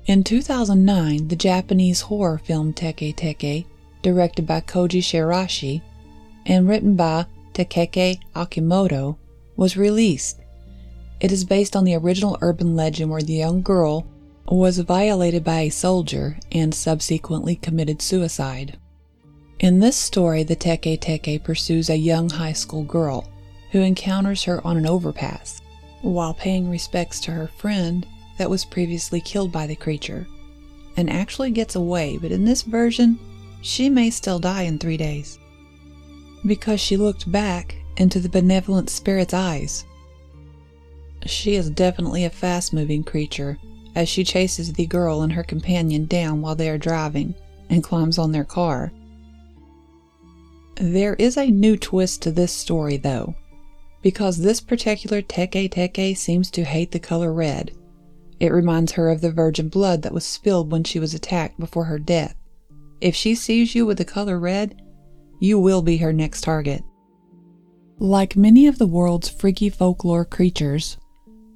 In 0.08 0.24
2009, 0.24 1.28
the 1.28 1.36
Japanese 1.36 2.00
horror 2.00 2.38
film 2.38 2.72
Teke 2.72 3.14
Teke, 3.14 3.66
directed 4.00 4.46
by 4.46 4.62
Koji 4.62 5.02
Shiraishi 5.02 5.82
and 6.46 6.66
written 6.66 6.96
by 6.96 7.26
Takeki 7.52 8.18
Akimoto, 8.34 9.18
was 9.56 9.76
released. 9.76 10.40
It 11.20 11.30
is 11.30 11.44
based 11.44 11.76
on 11.76 11.84
the 11.84 11.94
original 11.94 12.38
urban 12.40 12.74
legend 12.74 13.10
where 13.10 13.20
the 13.20 13.34
young 13.34 13.60
girl 13.60 14.06
was 14.46 14.78
violated 14.78 15.44
by 15.44 15.60
a 15.60 15.68
soldier 15.68 16.38
and 16.52 16.74
subsequently 16.74 17.56
committed 17.56 18.00
suicide. 18.00 18.78
In 19.60 19.78
this 19.78 19.96
story, 19.96 20.42
the 20.42 20.56
Teke 20.56 20.98
Teke 20.98 21.44
pursues 21.44 21.90
a 21.90 21.96
young 21.96 22.30
high 22.30 22.54
school 22.54 22.84
girl 22.84 23.28
who 23.72 23.82
encounters 23.82 24.44
her 24.44 24.66
on 24.66 24.78
an 24.78 24.86
overpass 24.86 25.60
while 26.00 26.32
paying 26.32 26.70
respects 26.70 27.20
to 27.20 27.30
her 27.32 27.48
friend 27.48 28.06
that 28.38 28.50
was 28.50 28.64
previously 28.64 29.20
killed 29.20 29.52
by 29.52 29.66
the 29.66 29.76
creature 29.76 30.26
and 30.96 31.10
actually 31.10 31.50
gets 31.50 31.74
away, 31.74 32.16
but 32.16 32.32
in 32.32 32.44
this 32.44 32.62
version, 32.62 33.18
she 33.62 33.88
may 33.88 34.10
still 34.10 34.38
die 34.38 34.62
in 34.62 34.78
three 34.78 34.96
days 34.96 35.38
because 36.46 36.80
she 36.80 36.96
looked 36.96 37.30
back 37.30 37.76
into 37.96 38.20
the 38.20 38.28
benevolent 38.28 38.88
spirit's 38.88 39.34
eyes. 39.34 39.84
She 41.26 41.56
is 41.56 41.68
definitely 41.70 42.24
a 42.24 42.30
fast 42.30 42.72
moving 42.72 43.04
creature 43.04 43.58
as 43.94 44.08
she 44.08 44.24
chases 44.24 44.72
the 44.72 44.86
girl 44.86 45.22
and 45.22 45.32
her 45.32 45.42
companion 45.42 46.06
down 46.06 46.40
while 46.40 46.54
they 46.54 46.70
are 46.70 46.78
driving 46.78 47.34
and 47.68 47.82
climbs 47.82 48.18
on 48.18 48.32
their 48.32 48.44
car 48.44 48.92
there 50.80 51.14
is 51.14 51.36
a 51.36 51.50
new 51.50 51.76
twist 51.76 52.22
to 52.22 52.30
this 52.30 52.52
story, 52.52 52.96
though, 52.96 53.34
because 54.00 54.38
this 54.38 54.60
particular 54.60 55.20
Teke 55.20 55.68
Teke 55.68 56.16
seems 56.16 56.52
to 56.52 56.62
hate 56.62 56.92
the 56.92 57.00
color 57.00 57.32
red. 57.32 57.72
It 58.40 58.52
reminds 58.52 58.92
her 58.92 59.10
of 59.10 59.20
the 59.20 59.32
virgin 59.32 59.68
blood 59.68 60.02
that 60.02 60.14
was 60.14 60.24
spilled 60.24 60.70
when 60.70 60.84
she 60.84 61.00
was 61.00 61.14
attacked 61.14 61.58
before 61.58 61.84
her 61.84 61.98
death. 61.98 62.34
If 63.00 63.14
she 63.14 63.34
sees 63.34 63.74
you 63.74 63.86
with 63.86 63.98
the 63.98 64.04
color 64.04 64.38
red, 64.38 64.80
you 65.40 65.58
will 65.58 65.82
be 65.82 65.98
her 65.98 66.12
next 66.12 66.42
target. 66.42 66.82
Like 67.98 68.36
many 68.36 68.66
of 68.66 68.78
the 68.78 68.86
world's 68.86 69.28
freaky 69.28 69.70
folklore 69.70 70.24
creatures, 70.24 70.96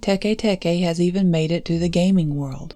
Teke 0.00 0.36
Teke 0.36 0.82
has 0.82 1.00
even 1.00 1.30
made 1.30 1.52
it 1.52 1.64
to 1.66 1.78
the 1.78 1.88
gaming 1.88 2.34
world. 2.34 2.74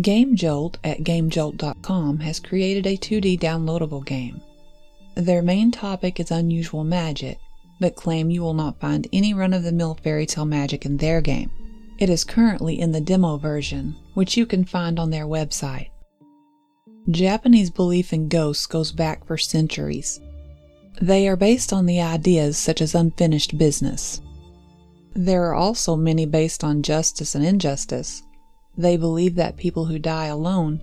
Game 0.00 0.36
Jolt 0.36 0.78
at 0.84 1.00
GameJolt.com 1.00 2.20
has 2.20 2.40
created 2.40 2.86
a 2.86 2.96
2D 2.96 3.38
downloadable 3.38 4.04
game. 4.04 4.40
Their 5.14 5.42
main 5.42 5.70
topic 5.70 6.20
is 6.20 6.30
unusual 6.30 6.84
magic, 6.84 7.38
but 7.80 7.96
claim 7.96 8.30
you 8.30 8.42
will 8.42 8.54
not 8.54 8.80
find 8.80 9.06
any 9.12 9.34
run 9.34 9.52
of 9.52 9.62
the 9.62 9.72
mill 9.72 9.98
fairy 10.02 10.26
tale 10.26 10.44
magic 10.44 10.86
in 10.86 10.96
their 10.96 11.20
game. 11.20 11.50
It 11.98 12.08
is 12.08 12.22
currently 12.22 12.78
in 12.78 12.92
the 12.92 13.00
demo 13.00 13.38
version, 13.38 13.96
which 14.14 14.36
you 14.36 14.46
can 14.46 14.64
find 14.64 15.00
on 15.00 15.10
their 15.10 15.26
website. 15.26 15.90
Japanese 17.10 17.70
belief 17.70 18.12
in 18.12 18.28
ghosts 18.28 18.66
goes 18.66 18.92
back 18.92 19.26
for 19.26 19.36
centuries. 19.36 20.20
They 21.02 21.26
are 21.26 21.36
based 21.36 21.72
on 21.72 21.86
the 21.86 22.00
ideas 22.00 22.56
such 22.56 22.80
as 22.80 22.94
unfinished 22.94 23.58
business. 23.58 24.20
There 25.14 25.44
are 25.46 25.54
also 25.54 25.96
many 25.96 26.24
based 26.24 26.62
on 26.62 26.84
justice 26.84 27.34
and 27.34 27.44
injustice. 27.44 28.22
They 28.76 28.96
believe 28.96 29.34
that 29.34 29.56
people 29.56 29.86
who 29.86 29.98
die 29.98 30.26
alone 30.26 30.80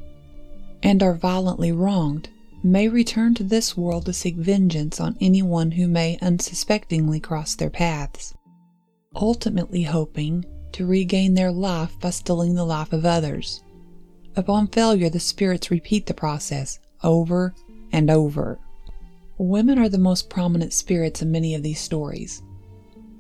and 0.84 1.02
are 1.02 1.14
violently 1.14 1.72
wronged 1.72 2.28
may 2.62 2.90
return 2.90 3.36
to 3.36 3.44
this 3.44 3.78
world 3.78 4.06
to 4.08 4.14
seek 4.14 4.36
vengeance 4.36 5.00
on 5.00 5.16
anyone 5.22 5.72
who 5.72 5.88
may 5.88 6.18
unsuspectingly 6.22 7.22
cross 7.22 7.56
their 7.56 7.70
paths, 7.70 8.34
ultimately 9.16 9.84
hoping 9.84 10.44
to 10.76 10.86
regain 10.86 11.34
their 11.34 11.54
life 11.54 11.98
by 12.02 12.10
stealing 12.10 12.54
the 12.54 12.66
life 12.66 12.92
of 12.92 13.06
others. 13.06 13.64
Upon 14.36 14.68
failure, 14.68 15.10
the 15.10 15.22
spirits 15.22 15.72
repeat 15.72 16.06
the 16.06 16.14
process 16.14 16.80
over 17.02 17.56
and 17.94 18.12
over. 18.12 18.60
Women 19.38 19.80
are 19.80 19.88
the 19.88 19.98
most 19.98 20.30
prominent 20.30 20.74
spirits 20.74 21.22
in 21.22 21.32
many 21.32 21.56
of 21.56 21.64
these 21.64 21.80
stories, 21.80 22.44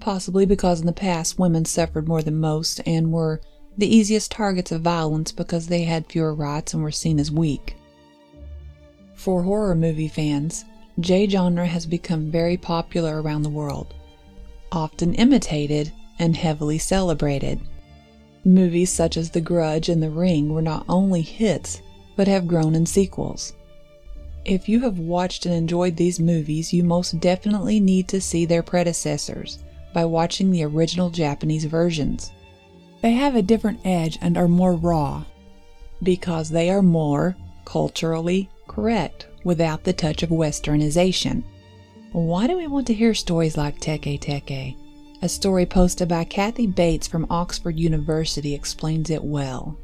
possibly 0.01 0.45
because 0.45 0.81
in 0.81 0.85
the 0.85 0.91
past 0.91 1.39
women 1.39 1.63
suffered 1.63 2.09
more 2.09 2.21
than 2.21 2.41
most 2.41 2.81
and 2.85 3.13
were 3.13 3.39
the 3.77 3.87
easiest 3.87 4.31
targets 4.31 4.73
of 4.73 4.81
violence 4.81 5.31
because 5.31 5.67
they 5.67 5.83
had 5.83 6.07
fewer 6.07 6.35
rights 6.35 6.73
and 6.73 6.83
were 6.83 6.91
seen 6.91 7.21
as 7.21 7.31
weak. 7.31 7.77
For 9.13 9.43
horror 9.43 9.75
movie 9.75 10.09
fans, 10.09 10.65
J 10.99 11.25
genre 11.29 11.65
has 11.65 11.85
become 11.85 12.29
very 12.29 12.57
popular 12.57 13.21
around 13.21 13.43
the 13.43 13.49
world, 13.49 13.93
often 14.73 15.13
imitated 15.13 15.93
and 16.19 16.35
heavily 16.35 16.77
celebrated. 16.77 17.59
Movies 18.43 18.91
such 18.91 19.17
as 19.17 19.29
The 19.31 19.41
Grudge 19.41 19.89
and 19.89 20.01
The 20.01 20.09
Ring 20.09 20.53
were 20.53 20.61
not 20.61 20.85
only 20.87 21.21
hits, 21.21 21.81
but 22.15 22.27
have 22.27 22.47
grown 22.47 22.75
in 22.75 22.85
sequels. 22.85 23.53
If 24.45 24.69
you 24.69 24.81
have 24.81 24.99
watched 24.99 25.45
and 25.45 25.55
enjoyed 25.55 25.97
these 25.97 26.19
movies, 26.19 26.71
you 26.71 26.83
most 26.83 27.19
definitely 27.19 27.79
need 27.79 28.07
to 28.09 28.21
see 28.21 28.45
their 28.45 28.61
predecessors 28.61 29.63
by 29.93 30.05
watching 30.05 30.51
the 30.51 30.63
original 30.63 31.09
Japanese 31.09 31.65
versions. 31.65 32.31
They 33.01 33.13
have 33.13 33.35
a 33.35 33.41
different 33.41 33.79
edge 33.83 34.19
and 34.21 34.37
are 34.37 34.47
more 34.47 34.75
raw 34.75 35.23
because 36.03 36.49
they 36.49 36.69
are 36.69 36.81
more 36.81 37.35
culturally 37.65 38.49
correct 38.67 39.27
without 39.43 39.83
the 39.83 39.93
touch 39.93 40.21
of 40.21 40.29
westernization. 40.29 41.43
Why 42.11 42.47
do 42.47 42.57
we 42.57 42.67
want 42.67 42.87
to 42.87 42.93
hear 42.93 43.13
stories 43.13 43.57
like 43.57 43.79
Teke 43.79 44.19
Teke? 44.19 44.75
A 45.25 45.27
story 45.27 45.65
posted 45.65 46.07
by 46.07 46.23
Kathy 46.23 46.67
Bates 46.67 47.07
from 47.07 47.25
Oxford 47.31 47.79
University 47.79 48.53
explains 48.53 49.09
it 49.09 49.23
well. 49.23 49.75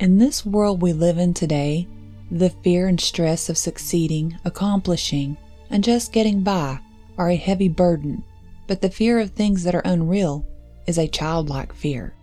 In 0.00 0.16
this 0.16 0.46
world 0.46 0.80
we 0.80 0.94
live 0.94 1.18
in 1.18 1.34
today, 1.34 1.86
the 2.30 2.48
fear 2.48 2.88
and 2.88 2.98
stress 2.98 3.50
of 3.50 3.58
succeeding, 3.58 4.38
accomplishing, 4.46 5.36
and 5.68 5.84
just 5.84 6.10
getting 6.10 6.40
by 6.42 6.78
are 7.18 7.28
a 7.28 7.36
heavy 7.36 7.68
burden, 7.68 8.24
but 8.66 8.80
the 8.80 8.88
fear 8.88 9.18
of 9.18 9.32
things 9.32 9.62
that 9.62 9.74
are 9.74 9.82
unreal 9.84 10.46
is 10.86 10.96
a 10.96 11.06
childlike 11.06 11.74
fear. 11.74 12.14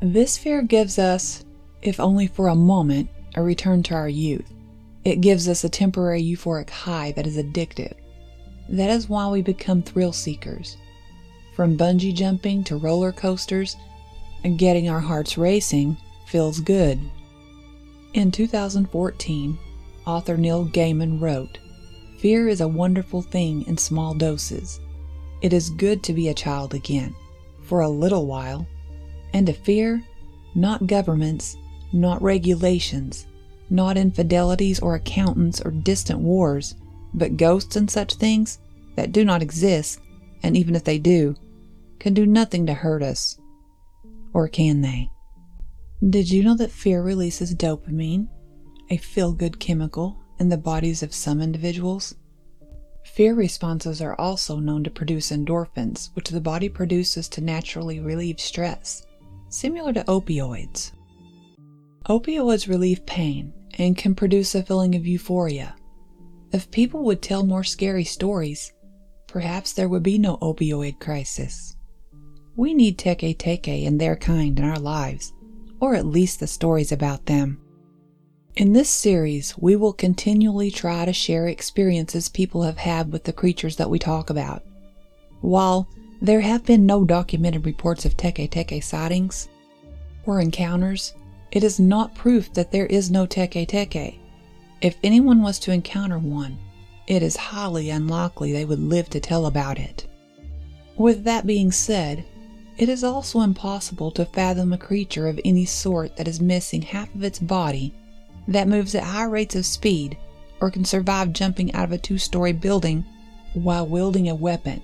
This 0.00 0.38
fear 0.38 0.62
gives 0.62 0.96
us, 0.96 1.44
if 1.82 1.98
only 1.98 2.28
for 2.28 2.46
a 2.46 2.54
moment, 2.54 3.08
a 3.34 3.42
return 3.42 3.82
to 3.82 3.94
our 3.94 4.08
youth. 4.08 4.48
It 5.04 5.20
gives 5.20 5.48
us 5.48 5.64
a 5.64 5.68
temporary 5.68 6.22
euphoric 6.22 6.70
high 6.70 7.10
that 7.16 7.26
is 7.26 7.36
addictive. 7.36 7.94
That 8.68 8.90
is 8.90 9.08
why 9.08 9.26
we 9.26 9.42
become 9.42 9.82
thrill 9.82 10.12
seekers. 10.12 10.76
From 11.54 11.76
bungee 11.76 12.14
jumping 12.14 12.64
to 12.64 12.76
roller 12.76 13.12
coasters, 13.12 13.76
and 14.44 14.58
getting 14.58 14.88
our 14.88 15.00
hearts 15.00 15.38
racing 15.38 15.96
feels 16.26 16.60
good. 16.60 16.98
In 18.14 18.30
2014, 18.30 19.58
author 20.06 20.36
Neil 20.36 20.66
Gaiman 20.66 21.20
wrote 21.20 21.58
Fear 22.18 22.48
is 22.48 22.60
a 22.60 22.68
wonderful 22.68 23.22
thing 23.22 23.66
in 23.66 23.76
small 23.76 24.14
doses. 24.14 24.80
It 25.42 25.52
is 25.52 25.70
good 25.70 26.02
to 26.04 26.12
be 26.12 26.28
a 26.28 26.34
child 26.34 26.72
again, 26.72 27.14
for 27.62 27.80
a 27.80 27.88
little 27.88 28.26
while, 28.26 28.66
and 29.32 29.46
to 29.46 29.52
fear 29.52 30.02
not 30.54 30.86
governments, 30.86 31.56
not 31.92 32.22
regulations, 32.22 33.26
not 33.70 33.96
infidelities 33.96 34.80
or 34.80 34.94
accountants 34.94 35.60
or 35.60 35.70
distant 35.70 36.20
wars, 36.20 36.74
but 37.14 37.36
ghosts 37.36 37.76
and 37.76 37.90
such 37.90 38.14
things 38.14 38.58
that 38.96 39.12
do 39.12 39.24
not 39.24 39.42
exist, 39.42 39.98
and 40.42 40.56
even 40.56 40.74
if 40.74 40.84
they 40.84 40.98
do, 40.98 41.34
can 41.98 42.14
do 42.14 42.26
nothing 42.26 42.66
to 42.66 42.74
hurt 42.74 43.02
us. 43.02 43.38
Or 44.34 44.48
can 44.48 44.80
they? 44.80 45.10
Did 46.08 46.30
you 46.30 46.42
know 46.42 46.56
that 46.56 46.72
fear 46.72 47.02
releases 47.02 47.54
dopamine, 47.54 48.28
a 48.90 48.96
feel 48.96 49.32
good 49.32 49.60
chemical, 49.60 50.18
in 50.38 50.48
the 50.48 50.56
bodies 50.56 51.02
of 51.02 51.14
some 51.14 51.40
individuals? 51.40 52.16
Fear 53.04 53.34
responses 53.34 54.00
are 54.00 54.18
also 54.18 54.58
known 54.58 54.82
to 54.84 54.90
produce 54.90 55.30
endorphins, 55.30 56.10
which 56.14 56.30
the 56.30 56.40
body 56.40 56.68
produces 56.68 57.28
to 57.28 57.40
naturally 57.40 58.00
relieve 58.00 58.40
stress, 58.40 59.04
similar 59.48 59.92
to 59.92 60.04
opioids. 60.04 60.92
Opioids 62.06 62.68
relieve 62.68 63.06
pain 63.06 63.52
and 63.78 63.96
can 63.96 64.14
produce 64.14 64.54
a 64.54 64.62
feeling 64.62 64.94
of 64.94 65.06
euphoria. 65.06 65.76
If 66.52 66.70
people 66.70 67.04
would 67.04 67.22
tell 67.22 67.44
more 67.44 67.64
scary 67.64 68.04
stories, 68.04 68.72
perhaps 69.32 69.72
there 69.72 69.88
would 69.88 70.02
be 70.02 70.18
no 70.18 70.36
opioid 70.36 71.00
crisis. 71.00 71.74
We 72.54 72.74
need 72.74 72.98
Teke 72.98 73.34
Teke 73.38 73.86
and 73.86 73.98
their 73.98 74.14
kind 74.14 74.58
in 74.58 74.64
our 74.66 74.78
lives, 74.78 75.32
or 75.80 75.94
at 75.94 76.04
least 76.04 76.38
the 76.38 76.46
stories 76.46 76.92
about 76.92 77.24
them. 77.24 77.58
In 78.56 78.74
this 78.74 78.90
series, 78.90 79.56
we 79.56 79.74
will 79.74 79.94
continually 79.94 80.70
try 80.70 81.06
to 81.06 81.14
share 81.14 81.48
experiences 81.48 82.28
people 82.28 82.62
have 82.62 82.76
had 82.76 83.10
with 83.10 83.24
the 83.24 83.32
creatures 83.32 83.76
that 83.76 83.88
we 83.88 83.98
talk 83.98 84.28
about. 84.28 84.62
While 85.40 85.88
there 86.20 86.42
have 86.42 86.66
been 86.66 86.84
no 86.84 87.02
documented 87.02 87.64
reports 87.64 88.04
of 88.04 88.18
Teke 88.18 88.50
Teke 88.50 88.84
sightings 88.84 89.48
or 90.26 90.40
encounters, 90.42 91.14
it 91.52 91.64
is 91.64 91.80
not 91.80 92.14
proof 92.14 92.52
that 92.52 92.70
there 92.70 92.86
is 92.86 93.10
no 93.10 93.26
Teke 93.26 93.66
Teke. 93.66 94.18
If 94.82 94.98
anyone 95.02 95.40
was 95.40 95.58
to 95.60 95.72
encounter 95.72 96.18
one, 96.18 96.58
it 97.06 97.22
is 97.22 97.36
highly 97.36 97.90
unlikely 97.90 98.52
they 98.52 98.64
would 98.64 98.78
live 98.78 99.08
to 99.10 99.20
tell 99.20 99.46
about 99.46 99.78
it. 99.78 100.06
With 100.96 101.24
that 101.24 101.46
being 101.46 101.72
said, 101.72 102.24
it 102.78 102.88
is 102.88 103.04
also 103.04 103.40
impossible 103.40 104.10
to 104.12 104.24
fathom 104.24 104.72
a 104.72 104.78
creature 104.78 105.28
of 105.28 105.40
any 105.44 105.64
sort 105.64 106.16
that 106.16 106.28
is 106.28 106.40
missing 106.40 106.82
half 106.82 107.14
of 107.14 107.22
its 107.22 107.38
body, 107.38 107.94
that 108.48 108.68
moves 108.68 108.94
at 108.94 109.04
high 109.04 109.24
rates 109.24 109.54
of 109.54 109.66
speed, 109.66 110.16
or 110.60 110.70
can 110.70 110.84
survive 110.84 111.32
jumping 111.32 111.72
out 111.74 111.84
of 111.84 111.92
a 111.92 111.98
two 111.98 112.18
story 112.18 112.52
building 112.52 113.04
while 113.54 113.86
wielding 113.86 114.28
a 114.28 114.34
weapon. 114.34 114.82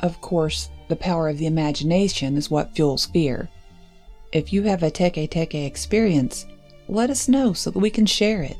Of 0.00 0.20
course, 0.20 0.70
the 0.88 0.96
power 0.96 1.28
of 1.28 1.38
the 1.38 1.46
imagination 1.46 2.36
is 2.36 2.50
what 2.50 2.74
fuels 2.74 3.06
fear. 3.06 3.48
If 4.32 4.52
you 4.52 4.62
have 4.64 4.82
a 4.82 4.90
Teke 4.90 5.28
Teke 5.28 5.66
experience, 5.66 6.46
let 6.88 7.10
us 7.10 7.28
know 7.28 7.52
so 7.52 7.70
that 7.70 7.78
we 7.78 7.90
can 7.90 8.06
share 8.06 8.42
it. 8.42 8.56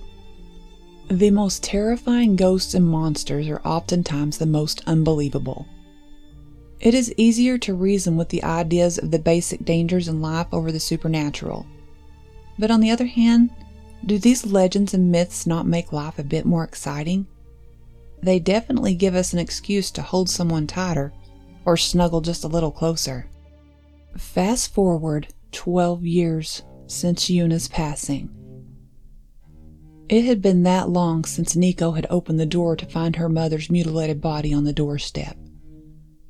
The 1.13 1.31
most 1.31 1.63
terrifying 1.63 2.37
ghosts 2.37 2.73
and 2.73 2.87
monsters 2.87 3.47
are 3.49 3.61
oftentimes 3.67 4.39
the 4.39 4.47
most 4.47 4.83
unbelievable. 4.87 5.67
It 6.81 6.95
is 6.95 7.13
easier 7.19 7.59
to 7.59 7.75
reason 7.75 8.17
with 8.17 8.31
the 8.31 8.43
ideas 8.43 8.97
of 8.97 9.11
the 9.11 9.19
basic 9.19 9.63
dangers 9.63 10.09
in 10.09 10.23
life 10.23 10.47
over 10.53 10.73
the 10.73 10.81
supernatural. 10.81 11.67
But 12.59 12.71
on 12.71 12.81
the 12.81 12.91
other 12.91 13.05
hand, 13.05 13.51
do 14.07 14.19
these 14.19 14.47
legends 14.47 14.95
and 14.95 15.13
myths 15.13 15.47
not 15.47 15.67
make 15.67 15.93
life 15.93 16.19
a 16.19 16.25
bit 16.25 16.47
more 16.47 16.65
exciting? 16.65 17.27
They 18.23 18.39
definitely 18.39 18.95
give 18.95 19.15
us 19.15 19.35
an 19.35 19.39
excuse 19.39 19.91
to 19.91 20.01
hold 20.01 20.31
someone 20.31 20.67
tighter 20.67 21.13
or 21.67 21.77
snuggle 21.77 22.23
just 22.23 22.43
a 22.43 22.49
little 22.49 22.73
closer. 22.73 23.29
Fast 24.17 24.73
forward 24.73 25.29
12 25.51 26.07
years 26.07 26.63
since 26.87 27.29
Yuna's 27.29 27.69
passing. 27.69 28.31
It 30.09 30.25
had 30.25 30.43
been 30.43 30.63
that 30.65 30.91
long 30.91 31.25
since 31.25 31.57
Nico 31.57 31.93
had 31.93 32.07
opened 32.11 32.39
the 32.39 32.47
door 32.47 32.77
to 32.77 32.87
find 32.87 33.17
her 33.17 33.29
mother's 33.29 33.71
mutilated 33.71 34.21
body 34.21 34.53
on 34.53 34.65
the 34.65 34.73
doorstep. 34.73 35.37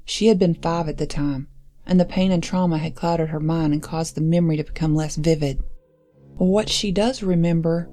She 0.05 0.27
had 0.27 0.39
been 0.39 0.55
five 0.55 0.89
at 0.89 0.99
the 0.99 1.07
time, 1.07 1.49
and 1.87 1.99
the 1.99 2.05
pain 2.05 2.31
and 2.31 2.43
trauma 2.43 2.79
had 2.79 2.95
clouded 2.95 3.29
her 3.31 3.41
mind 3.41 3.73
and 3.73 3.83
caused 3.83 4.15
the 4.15 4.21
memory 4.21 4.57
to 4.57 4.65
become 4.65 4.95
less 4.95 5.17
vivid. 5.17 5.63
What 6.37 6.69
she 6.69 6.93
does 6.93 7.23
remember 7.23 7.91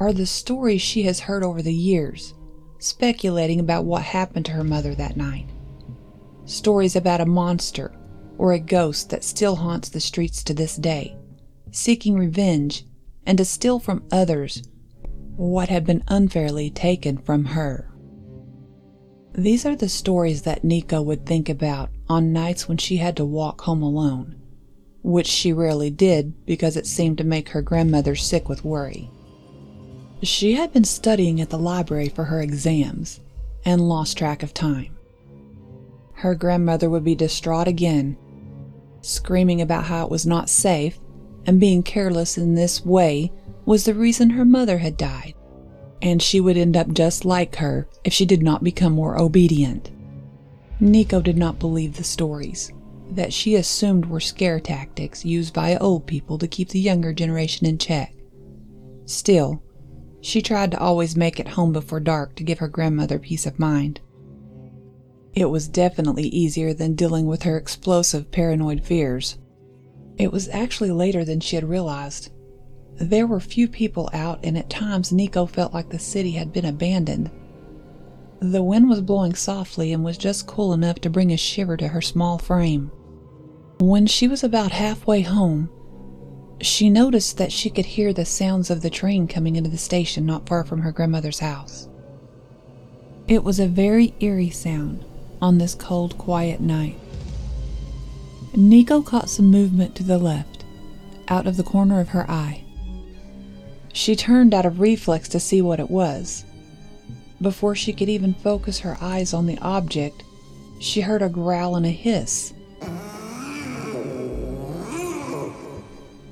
are 0.00 0.12
the 0.12 0.26
stories 0.26 0.80
she 0.80 1.02
has 1.02 1.20
heard 1.20 1.42
over 1.42 1.62
the 1.62 1.74
years, 1.74 2.34
speculating 2.78 3.60
about 3.60 3.84
what 3.84 4.02
happened 4.02 4.46
to 4.46 4.52
her 4.52 4.64
mother 4.64 4.94
that 4.94 5.16
night. 5.16 5.46
Stories 6.44 6.96
about 6.96 7.20
a 7.20 7.26
monster 7.26 7.92
or 8.38 8.52
a 8.52 8.58
ghost 8.58 9.10
that 9.10 9.24
still 9.24 9.56
haunts 9.56 9.88
the 9.88 10.00
streets 10.00 10.42
to 10.44 10.54
this 10.54 10.76
day, 10.76 11.16
seeking 11.70 12.14
revenge 12.14 12.84
and 13.26 13.36
to 13.36 13.44
steal 13.44 13.78
from 13.78 14.04
others 14.10 14.62
what 15.38 15.68
had 15.68 15.86
been 15.86 16.04
unfairly 16.08 16.68
taken 16.68 17.16
from 17.16 17.44
her. 17.46 17.90
These 19.32 19.64
are 19.64 19.76
the 19.76 19.88
stories 19.88 20.42
that 20.42 20.64
Nico 20.64 21.00
would 21.00 21.24
think 21.24 21.48
about 21.48 21.90
on 22.08 22.32
nights 22.32 22.68
when 22.68 22.76
she 22.76 22.96
had 22.96 23.16
to 23.16 23.24
walk 23.24 23.60
home 23.62 23.82
alone, 23.82 24.36
which 25.02 25.28
she 25.28 25.52
rarely 25.52 25.90
did 25.90 26.44
because 26.44 26.76
it 26.76 26.86
seemed 26.86 27.18
to 27.18 27.24
make 27.24 27.50
her 27.50 27.62
grandmother 27.62 28.16
sick 28.16 28.48
with 28.48 28.64
worry. 28.64 29.10
She 30.22 30.54
had 30.54 30.72
been 30.72 30.84
studying 30.84 31.40
at 31.40 31.50
the 31.50 31.58
library 31.58 32.08
for 32.08 32.24
her 32.24 32.42
exams 32.42 33.20
and 33.64 33.88
lost 33.88 34.18
track 34.18 34.42
of 34.42 34.52
time. 34.52 34.96
Her 36.14 36.34
grandmother 36.34 36.90
would 36.90 37.04
be 37.04 37.14
distraught 37.14 37.68
again 37.68 38.18
screaming 39.00 39.60
about 39.60 39.84
how 39.84 40.04
it 40.04 40.10
was 40.10 40.26
not 40.26 40.50
safe, 40.50 40.98
and 41.46 41.60
being 41.60 41.82
careless 41.82 42.36
in 42.36 42.54
this 42.54 42.84
way 42.84 43.32
was 43.68 43.84
the 43.84 43.92
reason 43.92 44.30
her 44.30 44.46
mother 44.46 44.78
had 44.78 44.96
died, 44.96 45.34
and 46.00 46.22
she 46.22 46.40
would 46.40 46.56
end 46.56 46.74
up 46.74 46.88
just 46.94 47.26
like 47.26 47.56
her 47.56 47.86
if 48.02 48.14
she 48.14 48.24
did 48.24 48.42
not 48.42 48.64
become 48.64 48.94
more 48.94 49.20
obedient. 49.20 49.90
Nico 50.80 51.20
did 51.20 51.36
not 51.36 51.58
believe 51.58 51.94
the 51.94 52.02
stories. 52.02 52.72
that 53.10 53.32
she 53.32 53.54
assumed 53.56 54.06
were 54.06 54.20
scare 54.20 54.58
tactics 54.60 55.24
used 55.24 55.52
by 55.52 55.76
old 55.76 56.06
people 56.06 56.38
to 56.38 56.48
keep 56.48 56.70
the 56.70 56.80
younger 56.80 57.12
generation 57.12 57.66
in 57.66 57.76
check. 57.78 58.14
Still, 59.04 59.62
she 60.20 60.42
tried 60.42 60.70
to 60.70 60.80
always 60.80 61.16
make 61.16 61.38
it 61.38 61.48
home 61.48 61.72
before 61.72 62.00
dark 62.00 62.34
to 62.36 62.44
give 62.44 62.58
her 62.58 62.68
grandmother 62.68 63.18
peace 63.18 63.46
of 63.46 63.58
mind. 63.58 64.00
It 65.34 65.46
was 65.46 65.68
definitely 65.68 66.28
easier 66.28 66.74
than 66.74 66.94
dealing 66.94 67.26
with 67.26 67.42
her 67.44 67.56
explosive 67.56 68.30
paranoid 68.30 68.84
fears. 68.84 69.38
It 70.16 70.32
was 70.32 70.48
actually 70.48 70.90
later 70.90 71.24
than 71.24 71.40
she 71.40 71.56
had 71.56 71.68
realized. 71.68 72.30
There 73.00 73.28
were 73.28 73.40
few 73.40 73.68
people 73.68 74.10
out, 74.12 74.40
and 74.42 74.58
at 74.58 74.68
times 74.68 75.12
Nico 75.12 75.46
felt 75.46 75.72
like 75.72 75.90
the 75.90 76.00
city 76.00 76.32
had 76.32 76.52
been 76.52 76.64
abandoned. 76.64 77.30
The 78.40 78.62
wind 78.62 78.88
was 78.88 79.00
blowing 79.00 79.34
softly 79.34 79.92
and 79.92 80.04
was 80.04 80.18
just 80.18 80.46
cool 80.48 80.72
enough 80.72 81.00
to 81.00 81.10
bring 81.10 81.32
a 81.32 81.36
shiver 81.36 81.76
to 81.76 81.88
her 81.88 82.00
small 82.00 82.38
frame. 82.38 82.90
When 83.78 84.06
she 84.06 84.26
was 84.26 84.42
about 84.42 84.72
halfway 84.72 85.20
home, 85.20 85.70
she 86.60 86.90
noticed 86.90 87.38
that 87.38 87.52
she 87.52 87.70
could 87.70 87.86
hear 87.86 88.12
the 88.12 88.24
sounds 88.24 88.68
of 88.68 88.82
the 88.82 88.90
train 88.90 89.28
coming 89.28 89.54
into 89.54 89.70
the 89.70 89.78
station 89.78 90.26
not 90.26 90.48
far 90.48 90.64
from 90.64 90.80
her 90.80 90.90
grandmother's 90.90 91.38
house. 91.38 91.88
It 93.28 93.44
was 93.44 93.60
a 93.60 93.68
very 93.68 94.14
eerie 94.18 94.50
sound 94.50 95.04
on 95.40 95.58
this 95.58 95.76
cold, 95.76 96.18
quiet 96.18 96.60
night. 96.60 96.98
Nico 98.56 99.02
caught 99.02 99.30
some 99.30 99.46
movement 99.46 99.94
to 99.94 100.02
the 100.02 100.18
left, 100.18 100.64
out 101.28 101.46
of 101.46 101.56
the 101.56 101.62
corner 101.62 102.00
of 102.00 102.08
her 102.08 102.28
eye. 102.28 102.64
She 103.92 104.16
turned 104.16 104.54
out 104.54 104.66
of 104.66 104.80
reflex 104.80 105.28
to 105.30 105.40
see 105.40 105.62
what 105.62 105.80
it 105.80 105.90
was. 105.90 106.44
Before 107.40 107.74
she 107.74 107.92
could 107.92 108.08
even 108.08 108.34
focus 108.34 108.80
her 108.80 108.96
eyes 109.00 109.32
on 109.32 109.46
the 109.46 109.58
object, 109.58 110.24
she 110.78 111.00
heard 111.00 111.22
a 111.22 111.28
growl 111.28 111.76
and 111.76 111.86
a 111.86 111.90
hiss. 111.90 112.52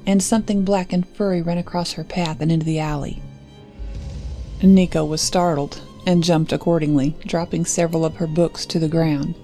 And 0.07 0.23
something 0.23 0.65
black 0.65 0.93
and 0.93 1.07
furry 1.09 1.43
ran 1.43 1.59
across 1.59 1.93
her 1.93 2.05
path 2.05 2.41
and 2.41 2.53
into 2.53 2.67
the 2.67 2.79
alley. 2.79 3.21
Nico 4.63 5.05
was 5.05 5.21
startled 5.21 5.81
and 6.07 6.23
jumped 6.23 6.53
accordingly, 6.53 7.17
dropping 7.27 7.65
several 7.65 8.05
of 8.05 8.17
her 8.17 8.27
books 8.27 8.65
to 8.67 8.79
the 8.79 8.89
ground. 8.89 9.35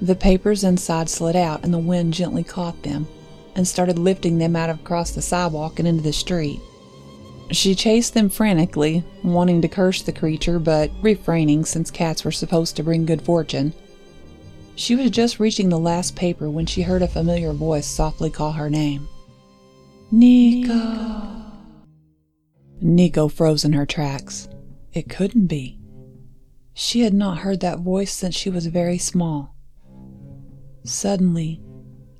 The 0.00 0.14
papers 0.14 0.64
inside 0.64 1.08
slid 1.08 1.36
out, 1.36 1.64
and 1.64 1.74
the 1.74 1.78
wind 1.78 2.14
gently 2.14 2.44
caught 2.44 2.82
them 2.82 3.08
and 3.56 3.66
started 3.66 3.98
lifting 3.98 4.38
them 4.38 4.56
out 4.56 4.70
across 4.70 5.10
the 5.10 5.22
sidewalk 5.22 5.78
and 5.78 5.86
into 5.86 6.02
the 6.02 6.12
street. 6.12 6.60
She 7.50 7.74
chased 7.74 8.14
them 8.14 8.28
frantically, 8.28 9.04
wanting 9.22 9.62
to 9.62 9.68
curse 9.68 10.02
the 10.02 10.12
creature, 10.12 10.58
but 10.58 10.90
refraining 11.02 11.64
since 11.64 11.90
cats 11.90 12.24
were 12.24 12.32
supposed 12.32 12.76
to 12.76 12.82
bring 12.82 13.06
good 13.06 13.22
fortune. 13.22 13.72
She 14.76 14.96
was 14.96 15.10
just 15.10 15.38
reaching 15.38 15.68
the 15.68 15.78
last 15.78 16.16
paper 16.16 16.50
when 16.50 16.66
she 16.66 16.82
heard 16.82 17.02
a 17.02 17.08
familiar 17.08 17.52
voice 17.52 17.86
softly 17.86 18.30
call 18.30 18.52
her 18.52 18.68
name. 18.68 19.08
Nico. 20.10 21.42
Nico 22.80 23.28
froze 23.28 23.64
in 23.64 23.72
her 23.72 23.86
tracks. 23.86 24.48
It 24.92 25.08
couldn't 25.08 25.46
be. 25.46 25.78
She 26.72 27.00
had 27.00 27.14
not 27.14 27.38
heard 27.38 27.60
that 27.60 27.80
voice 27.80 28.12
since 28.12 28.34
she 28.34 28.50
was 28.50 28.66
very 28.66 28.98
small. 28.98 29.54
Suddenly, 30.84 31.62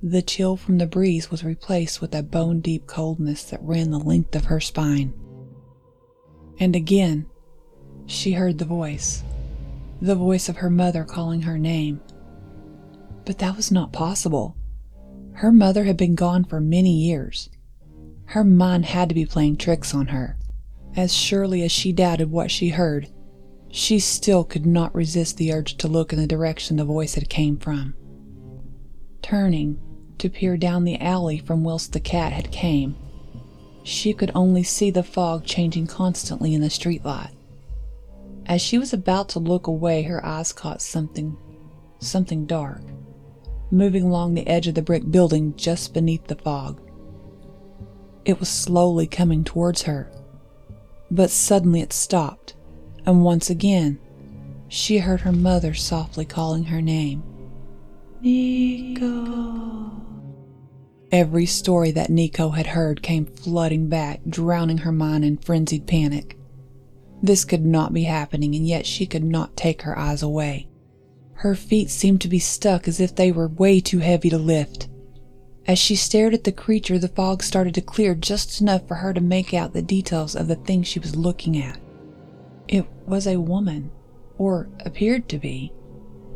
the 0.06 0.20
chill 0.20 0.54
from 0.54 0.76
the 0.76 0.86
breeze 0.86 1.30
was 1.30 1.42
replaced 1.42 2.02
with 2.02 2.14
a 2.14 2.22
bone 2.22 2.60
deep 2.60 2.86
coldness 2.86 3.44
that 3.44 3.62
ran 3.62 3.90
the 3.90 3.98
length 3.98 4.36
of 4.36 4.44
her 4.44 4.60
spine. 4.60 5.14
And 6.60 6.76
again, 6.76 7.24
she 8.04 8.32
heard 8.32 8.58
the 8.58 8.66
voice 8.66 9.24
the 10.02 10.14
voice 10.14 10.50
of 10.50 10.56
her 10.56 10.68
mother 10.68 11.04
calling 11.04 11.42
her 11.42 11.56
name. 11.56 12.02
But 13.24 13.38
that 13.38 13.56
was 13.56 13.72
not 13.72 13.94
possible. 13.94 14.54
Her 15.32 15.50
mother 15.50 15.84
had 15.84 15.96
been 15.96 16.14
gone 16.14 16.44
for 16.44 16.60
many 16.60 16.92
years. 16.92 17.48
Her 18.26 18.44
mind 18.44 18.84
had 18.84 19.08
to 19.08 19.14
be 19.14 19.24
playing 19.24 19.56
tricks 19.56 19.94
on 19.94 20.08
her. 20.08 20.36
As 20.94 21.14
surely 21.14 21.62
as 21.62 21.72
she 21.72 21.92
doubted 21.92 22.30
what 22.30 22.50
she 22.50 22.68
heard, 22.68 23.08
she 23.70 23.98
still 23.98 24.44
could 24.44 24.66
not 24.66 24.94
resist 24.94 25.38
the 25.38 25.50
urge 25.50 25.78
to 25.78 25.88
look 25.88 26.12
in 26.12 26.18
the 26.18 26.26
direction 26.26 26.76
the 26.76 26.84
voice 26.84 27.14
had 27.14 27.30
come 27.30 27.56
from. 27.56 27.94
Turning 29.22 29.80
to 30.18 30.28
peer 30.28 30.56
down 30.56 30.84
the 30.84 31.00
alley 31.00 31.38
from 31.38 31.64
whence 31.64 31.86
the 31.86 32.00
cat 32.00 32.32
had 32.32 32.50
came, 32.50 32.96
she 33.82 34.12
could 34.12 34.30
only 34.34 34.62
see 34.62 34.90
the 34.90 35.02
fog 35.02 35.44
changing 35.44 35.86
constantly 35.86 36.54
in 36.54 36.60
the 36.60 36.68
streetlight. 36.68 37.32
As 38.46 38.60
she 38.60 38.78
was 38.78 38.92
about 38.92 39.28
to 39.30 39.38
look 39.38 39.66
away, 39.66 40.02
her 40.02 40.24
eyes 40.24 40.52
caught 40.52 40.82
something, 40.82 41.36
something 41.98 42.46
dark, 42.46 42.82
moving 43.70 44.04
along 44.04 44.34
the 44.34 44.46
edge 44.46 44.66
of 44.68 44.74
the 44.74 44.82
brick 44.82 45.10
building 45.10 45.54
just 45.56 45.94
beneath 45.94 46.26
the 46.26 46.36
fog. 46.36 46.80
It 48.24 48.40
was 48.40 48.48
slowly 48.48 49.06
coming 49.06 49.44
towards 49.44 49.82
her 49.82 50.10
but 51.14 51.30
suddenly 51.30 51.80
it 51.80 51.92
stopped, 51.92 52.54
and 53.06 53.24
once 53.24 53.48
again 53.48 53.98
she 54.68 54.98
heard 54.98 55.20
her 55.20 55.32
mother 55.32 55.72
softly 55.72 56.24
calling 56.24 56.64
her 56.64 56.82
name. 56.82 57.22
Nico. 58.24 59.90
Every 61.12 61.44
story 61.44 61.90
that 61.90 62.08
Nico 62.08 62.48
had 62.48 62.68
heard 62.68 63.02
came 63.02 63.26
flooding 63.26 63.88
back, 63.88 64.22
drowning 64.26 64.78
her 64.78 64.92
mind 64.92 65.26
in 65.26 65.36
frenzied 65.36 65.86
panic. 65.86 66.38
This 67.22 67.44
could 67.44 67.66
not 67.66 67.92
be 67.92 68.04
happening, 68.04 68.54
and 68.54 68.66
yet 68.66 68.86
she 68.86 69.04
could 69.04 69.24
not 69.24 69.58
take 69.58 69.82
her 69.82 69.98
eyes 69.98 70.22
away. 70.22 70.68
Her 71.34 71.54
feet 71.54 71.90
seemed 71.90 72.22
to 72.22 72.28
be 72.28 72.38
stuck 72.38 72.88
as 72.88 72.98
if 72.98 73.14
they 73.14 73.30
were 73.30 73.48
way 73.48 73.78
too 73.78 73.98
heavy 73.98 74.30
to 74.30 74.38
lift. 74.38 74.88
As 75.66 75.78
she 75.78 75.94
stared 75.94 76.32
at 76.32 76.44
the 76.44 76.52
creature, 76.52 76.98
the 76.98 77.08
fog 77.08 77.42
started 77.42 77.74
to 77.74 77.82
clear 77.82 78.14
just 78.14 78.58
enough 78.62 78.88
for 78.88 78.94
her 78.94 79.12
to 79.12 79.20
make 79.20 79.52
out 79.52 79.74
the 79.74 79.82
details 79.82 80.34
of 80.34 80.48
the 80.48 80.56
thing 80.56 80.82
she 80.82 80.98
was 80.98 81.14
looking 81.14 81.58
at. 81.58 81.78
It 82.68 82.86
was 83.06 83.26
a 83.26 83.36
woman, 83.36 83.90
or 84.38 84.70
appeared 84.80 85.28
to 85.28 85.38
be, 85.38 85.74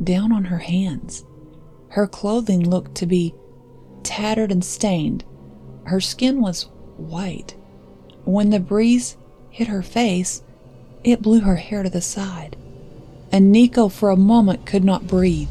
down 0.03 0.31
on 0.31 0.45
her 0.45 0.59
hands. 0.59 1.25
Her 1.89 2.07
clothing 2.07 2.69
looked 2.69 2.95
to 2.95 3.05
be 3.05 3.33
tattered 4.03 4.51
and 4.51 4.63
stained. 4.63 5.23
Her 5.85 5.99
skin 5.99 6.41
was 6.41 6.67
white. 6.97 7.55
When 8.25 8.49
the 8.49 8.59
breeze 8.59 9.17
hit 9.49 9.67
her 9.67 9.81
face, 9.81 10.43
it 11.03 11.21
blew 11.21 11.41
her 11.41 11.55
hair 11.55 11.83
to 11.83 11.89
the 11.89 12.01
side. 12.01 12.55
And 13.31 13.51
Nico, 13.51 13.89
for 13.89 14.09
a 14.09 14.15
moment, 14.15 14.65
could 14.65 14.83
not 14.83 15.07
breathe. 15.07 15.49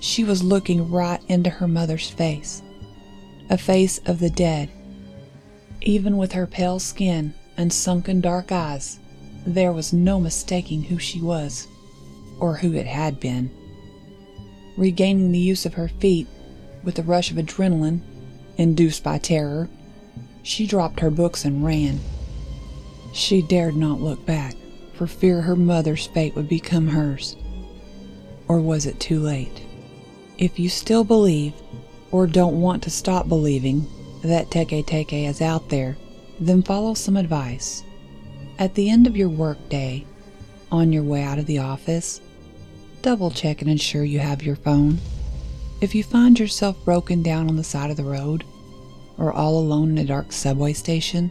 She 0.00 0.24
was 0.24 0.42
looking 0.42 0.90
right 0.90 1.20
into 1.28 1.50
her 1.50 1.68
mother's 1.68 2.10
face 2.10 2.62
a 3.50 3.58
face 3.58 3.98
of 4.06 4.18
the 4.18 4.30
dead. 4.30 4.70
Even 5.82 6.16
with 6.16 6.32
her 6.32 6.46
pale 6.46 6.78
skin 6.78 7.34
and 7.56 7.70
sunken 7.70 8.20
dark 8.20 8.50
eyes, 8.50 8.98
there 9.46 9.72
was 9.72 9.92
no 9.92 10.18
mistaking 10.18 10.84
who 10.84 10.98
she 10.98 11.20
was, 11.20 11.66
or 12.40 12.56
who 12.56 12.72
it 12.72 12.86
had 12.86 13.20
been. 13.20 13.50
Regaining 14.82 15.30
the 15.30 15.38
use 15.38 15.64
of 15.64 15.74
her 15.74 15.86
feet 15.86 16.26
with 16.82 16.98
a 16.98 17.04
rush 17.04 17.30
of 17.30 17.36
adrenaline 17.36 18.00
induced 18.56 19.04
by 19.04 19.16
terror, 19.16 19.68
she 20.42 20.66
dropped 20.66 20.98
her 20.98 21.08
books 21.08 21.44
and 21.44 21.64
ran. 21.64 22.00
She 23.12 23.42
dared 23.42 23.76
not 23.76 24.00
look 24.00 24.26
back 24.26 24.56
for 24.94 25.06
fear 25.06 25.42
her 25.42 25.54
mother's 25.54 26.08
fate 26.08 26.34
would 26.34 26.48
become 26.48 26.88
hers. 26.88 27.36
Or 28.48 28.58
was 28.58 28.84
it 28.84 28.98
too 28.98 29.20
late? 29.20 29.62
If 30.36 30.58
you 30.58 30.68
still 30.68 31.04
believe 31.04 31.54
or 32.10 32.26
don't 32.26 32.60
want 32.60 32.82
to 32.82 32.90
stop 32.90 33.28
believing 33.28 33.86
that 34.24 34.50
Teke 34.50 34.84
Teke 34.84 35.28
is 35.28 35.40
out 35.40 35.68
there, 35.68 35.96
then 36.40 36.60
follow 36.60 36.94
some 36.94 37.16
advice. 37.16 37.84
At 38.58 38.74
the 38.74 38.90
end 38.90 39.06
of 39.06 39.16
your 39.16 39.28
workday, 39.28 40.04
on 40.72 40.92
your 40.92 41.04
way 41.04 41.22
out 41.22 41.38
of 41.38 41.46
the 41.46 41.60
office, 41.60 42.20
double 43.02 43.30
check 43.30 43.60
and 43.60 43.70
ensure 43.70 44.04
you 44.04 44.20
have 44.20 44.42
your 44.42 44.56
phone. 44.56 44.98
If 45.80 45.94
you 45.94 46.04
find 46.04 46.38
yourself 46.38 46.82
broken 46.84 47.22
down 47.22 47.48
on 47.48 47.56
the 47.56 47.64
side 47.64 47.90
of 47.90 47.96
the 47.96 48.04
road, 48.04 48.44
or 49.18 49.32
all 49.32 49.58
alone 49.58 49.90
in 49.90 49.98
a 49.98 50.04
dark 50.04 50.32
subway 50.32 50.72
station, 50.72 51.30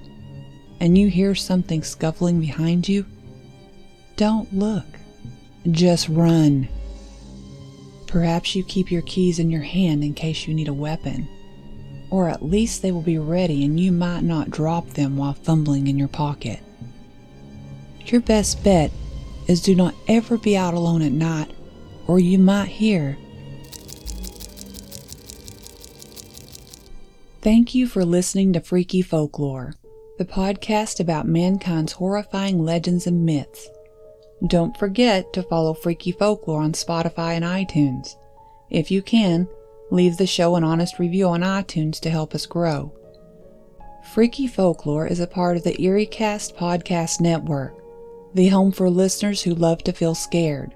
and 0.82 0.98
you 0.98 1.08
hear 1.08 1.34
something 1.34 1.82
scuffling 1.82 2.41
behind 2.41 2.89
you, 2.89 3.06
don't 4.18 4.54
look. 4.54 4.86
Just 5.70 6.10
run. 6.10 6.68
Perhaps 8.08 8.56
you 8.56 8.64
keep 8.64 8.91
your 8.91 9.04
keys 9.04 9.39
in 9.39 9.50
your 9.50 9.62
hand 9.62 10.04
in 10.04 10.14
case 10.14 10.48
you 10.48 10.54
need 10.54 10.68
a 10.68 10.74
weapon. 10.74 11.28
Or 12.10 12.28
at 12.28 12.43
least 12.43 12.82
they 12.82 12.91
will 12.91 13.02
be 13.02 13.18
ready 13.18 13.64
and 13.64 13.80
you 13.80 13.93
might 13.93 14.24
not 14.24 14.52
drop 14.52 14.89
them 14.89 15.16
while 15.16 15.34
fumbling 15.34 15.88
in 15.88 15.98
your 15.98 16.10
pocket. 16.10 16.60
Your 18.08 18.20
best 18.20 18.64
bet 18.64 18.91
is 19.48 19.62
do 19.62 19.76
not 19.76 19.95
ever 20.08 20.38
be 20.38 20.58
out 20.58 20.74
alone 20.74 21.02
at 21.02 21.12
night, 21.12 21.52
or 22.08 22.20
you 22.20 22.38
might 22.38 22.68
hear. 22.68 23.18
Thank 27.41 27.74
you 27.74 27.88
for 27.88 28.06
listening 28.06 28.54
to 28.54 28.60
Freaky 28.60 29.02
Folklore, 29.02 29.74
the 30.18 30.26
podcast 30.26 30.99
about 30.99 31.28
mankind's 31.28 31.93
horrifying 31.93 32.64
legends 32.64 33.08
and 33.08 33.26
myths. 33.26 33.68
Don't 34.47 34.78
forget 34.78 35.34
to 35.34 35.43
follow 35.43 35.74
Freaky 35.74 36.12
Folklore 36.12 36.62
on 36.62 36.74
Spotify 36.74 37.36
and 37.36 37.45
iTunes. 37.45 38.16
If 38.70 38.91
you 38.91 39.02
can, 39.02 39.47
Leave 39.91 40.16
the 40.16 40.26
show 40.26 40.56
an 40.56 40.64
honest 40.64 40.99
review 40.99 41.28
on 41.28 41.41
iTunes 41.41 41.99
to 41.99 42.10
help 42.10 42.34
us 42.34 42.45
grow. 42.45 42.93
Freaky 44.14 44.47
Folklore 44.47 45.06
is 45.06 45.20
a 45.20 45.28
part 45.28 45.58
of 45.58 45.64
the 45.64 45.74
EerieCast 45.74 46.56
Podcast 46.56 47.20
Network, 47.20 47.76
the 48.34 48.47
home 48.47 48.72
for 48.72 48.89
listeners 48.89 49.41
who 49.41 49.54
love 49.54 49.84
to 49.84 49.91
feel 49.91 50.16
scared. 50.16 50.74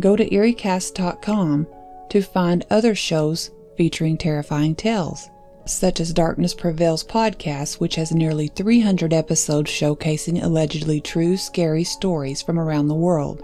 Go 0.00 0.14
to 0.14 0.28
EerieCast.com 0.28 1.66
to 2.10 2.22
find 2.22 2.66
other 2.70 2.94
shows 2.94 3.50
featuring 3.76 4.16
terrifying 4.16 4.74
tales, 4.74 5.28
such 5.66 6.00
as 6.00 6.12
Darkness 6.12 6.54
Prevails 6.54 7.04
podcast, 7.04 7.80
which 7.80 7.96
has 7.96 8.12
nearly 8.12 8.48
300 8.48 9.12
episodes 9.12 9.70
showcasing 9.70 10.42
allegedly 10.42 11.00
true 11.00 11.36
scary 11.36 11.84
stories 11.84 12.42
from 12.42 12.58
around 12.58 12.88
the 12.88 12.94
world. 12.94 13.42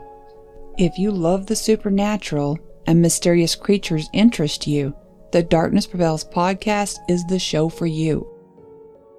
If 0.79 0.99
you 0.99 1.11
love 1.11 1.47
the 1.47 1.57
supernatural 1.57 2.59
and 2.87 3.01
mysterious 3.01 3.55
creatures 3.55 4.09
interest 4.13 4.67
you, 4.67 4.95
the 5.33 5.43
Darkness 5.43 5.87
Prevails 5.87 6.25
podcast 6.25 6.99
is 7.09 7.25
the 7.27 7.39
show 7.39 7.69
for 7.69 7.87
you. 7.87 8.29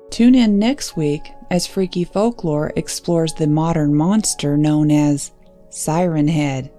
Tune 0.10 0.36
in 0.36 0.58
next 0.58 0.96
week 0.96 1.32
as 1.52 1.68
Freaky 1.68 2.06
Folklore 2.06 2.72
explores 2.76 3.34
the 3.34 3.48
modern 3.48 3.94
monster 3.94 4.56
known 4.56 4.92
as 4.92 5.32
Siren 5.70 6.28
Head. 6.28 6.72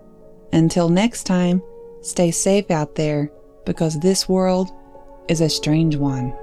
Until 0.53 0.89
next 0.89 1.25
time, 1.25 1.63
stay 2.01 2.31
safe 2.31 2.71
out 2.71 2.95
there 2.95 3.31
because 3.65 3.99
this 3.99 4.29
world 4.29 4.71
is 5.29 5.41
a 5.41 5.49
strange 5.49 5.97
one. 5.97 6.35